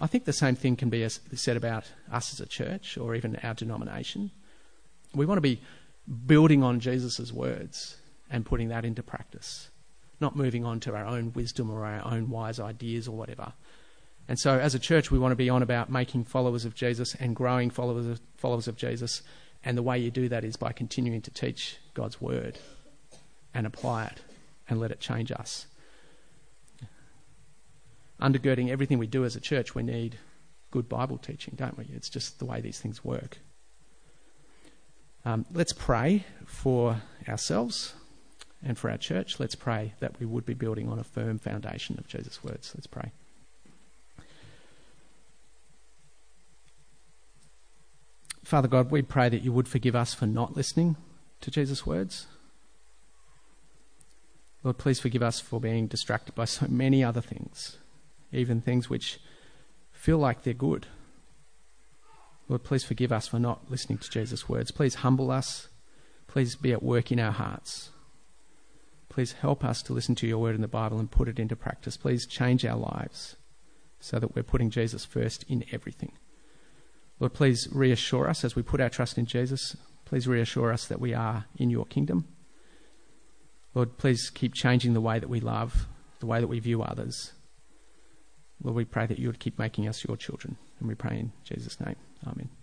I 0.00 0.06
think 0.06 0.24
the 0.24 0.32
same 0.32 0.56
thing 0.56 0.76
can 0.76 0.88
be 0.88 1.06
said 1.08 1.56
about 1.56 1.84
us 2.10 2.32
as 2.32 2.40
a 2.40 2.46
church 2.46 2.96
or 2.96 3.14
even 3.14 3.36
our 3.42 3.54
denomination. 3.54 4.30
We 5.14 5.26
want 5.26 5.38
to 5.38 5.42
be 5.42 5.60
building 6.26 6.62
on 6.62 6.80
Jesus' 6.80 7.32
words 7.32 7.96
and 8.30 8.46
putting 8.46 8.68
that 8.68 8.84
into 8.84 9.02
practice 9.02 9.70
not 10.20 10.36
moving 10.36 10.64
on 10.64 10.80
to 10.80 10.94
our 10.94 11.04
own 11.04 11.32
wisdom 11.32 11.70
or 11.70 11.84
our 11.84 12.04
own 12.04 12.30
wise 12.30 12.60
ideas 12.60 13.08
or 13.08 13.16
whatever. 13.16 13.52
And 14.28 14.38
so, 14.38 14.58
as 14.58 14.74
a 14.74 14.78
church, 14.78 15.10
we 15.10 15.18
want 15.18 15.32
to 15.32 15.36
be 15.36 15.50
on 15.50 15.62
about 15.62 15.90
making 15.90 16.24
followers 16.24 16.64
of 16.64 16.74
Jesus 16.74 17.16
and 17.16 17.34
growing 17.34 17.70
followers 17.70 18.06
of, 18.06 18.20
followers 18.36 18.68
of 18.68 18.76
Jesus. 18.76 19.22
And 19.64 19.76
the 19.76 19.82
way 19.82 19.98
you 19.98 20.10
do 20.10 20.28
that 20.28 20.44
is 20.44 20.56
by 20.56 20.72
continuing 20.72 21.20
to 21.22 21.30
teach 21.30 21.78
God's 21.94 22.20
word 22.20 22.58
and 23.52 23.66
apply 23.66 24.04
it 24.04 24.20
and 24.68 24.78
let 24.78 24.90
it 24.90 25.00
change 25.00 25.32
us. 25.32 25.66
Undergirding 28.20 28.70
everything 28.70 28.98
we 28.98 29.06
do 29.06 29.24
as 29.24 29.34
a 29.34 29.40
church, 29.40 29.74
we 29.74 29.82
need 29.82 30.18
good 30.70 30.88
Bible 30.88 31.18
teaching, 31.18 31.54
don't 31.56 31.76
we? 31.76 31.88
It's 31.92 32.08
just 32.08 32.38
the 32.38 32.44
way 32.44 32.60
these 32.60 32.78
things 32.78 33.04
work. 33.04 33.38
Um, 35.24 35.44
let's 35.52 35.72
pray 35.72 36.24
for 36.46 37.02
ourselves 37.28 37.94
and 38.62 38.78
for 38.78 38.90
our 38.90 38.98
church. 38.98 39.40
Let's 39.40 39.54
pray 39.54 39.94
that 40.00 40.18
we 40.20 40.26
would 40.26 40.44
be 40.44 40.54
building 40.54 40.88
on 40.88 40.98
a 40.98 41.04
firm 41.04 41.38
foundation 41.38 41.96
of 41.98 42.06
Jesus' 42.06 42.42
words. 42.44 42.72
Let's 42.74 42.86
pray. 42.86 43.10
Father 48.44 48.68
God, 48.68 48.90
we 48.90 49.02
pray 49.02 49.28
that 49.28 49.42
you 49.42 49.52
would 49.52 49.68
forgive 49.68 49.94
us 49.94 50.12
for 50.12 50.26
not 50.26 50.56
listening 50.56 50.96
to 51.40 51.50
Jesus' 51.50 51.86
words. 51.86 52.26
Lord, 54.62 54.76
please 54.76 55.00
forgive 55.00 55.22
us 55.22 55.40
for 55.40 55.60
being 55.60 55.86
distracted 55.86 56.34
by 56.34 56.44
so 56.44 56.66
many 56.68 57.02
other 57.02 57.20
things, 57.20 57.78
even 58.32 58.60
things 58.60 58.90
which 58.90 59.20
feel 59.92 60.18
like 60.18 60.42
they're 60.42 60.52
good. 60.52 60.86
Lord, 62.48 62.64
please 62.64 62.84
forgive 62.84 63.12
us 63.12 63.28
for 63.28 63.38
not 63.38 63.70
listening 63.70 63.98
to 63.98 64.10
Jesus' 64.10 64.48
words. 64.48 64.72
Please 64.72 64.96
humble 64.96 65.30
us. 65.30 65.68
Please 66.26 66.56
be 66.56 66.72
at 66.72 66.82
work 66.82 67.12
in 67.12 67.20
our 67.20 67.32
hearts. 67.32 67.90
Please 69.10 69.32
help 69.32 69.62
us 69.64 69.82
to 69.82 69.92
listen 69.92 70.14
to 70.14 70.26
your 70.26 70.38
word 70.38 70.54
in 70.54 70.62
the 70.62 70.68
Bible 70.68 70.98
and 70.98 71.10
put 71.10 71.28
it 71.28 71.38
into 71.38 71.56
practice. 71.56 71.96
Please 71.98 72.26
change 72.26 72.64
our 72.64 72.78
lives 72.78 73.36
so 73.98 74.18
that 74.18 74.34
we're 74.34 74.42
putting 74.42 74.70
Jesus 74.70 75.04
first 75.04 75.44
in 75.48 75.64
everything. 75.72 76.12
Lord, 77.18 77.34
please 77.34 77.68
reassure 77.70 78.30
us 78.30 78.44
as 78.44 78.56
we 78.56 78.62
put 78.62 78.80
our 78.80 78.88
trust 78.88 79.18
in 79.18 79.26
Jesus. 79.26 79.76
Please 80.06 80.26
reassure 80.26 80.72
us 80.72 80.86
that 80.86 81.00
we 81.00 81.12
are 81.12 81.44
in 81.56 81.70
your 81.70 81.84
kingdom. 81.84 82.26
Lord, 83.74 83.98
please 83.98 84.30
keep 84.30 84.54
changing 84.54 84.94
the 84.94 85.00
way 85.00 85.18
that 85.18 85.28
we 85.28 85.40
love, 85.40 85.86
the 86.20 86.26
way 86.26 86.40
that 86.40 86.46
we 86.46 86.60
view 86.60 86.82
others. 86.82 87.32
Lord, 88.62 88.76
we 88.76 88.84
pray 88.84 89.06
that 89.06 89.18
you 89.18 89.26
would 89.26 89.40
keep 89.40 89.58
making 89.58 89.88
us 89.88 90.04
your 90.04 90.16
children. 90.16 90.56
And 90.78 90.88
we 90.88 90.94
pray 90.94 91.18
in 91.18 91.32
Jesus' 91.44 91.80
name. 91.80 91.96
Amen. 92.26 92.59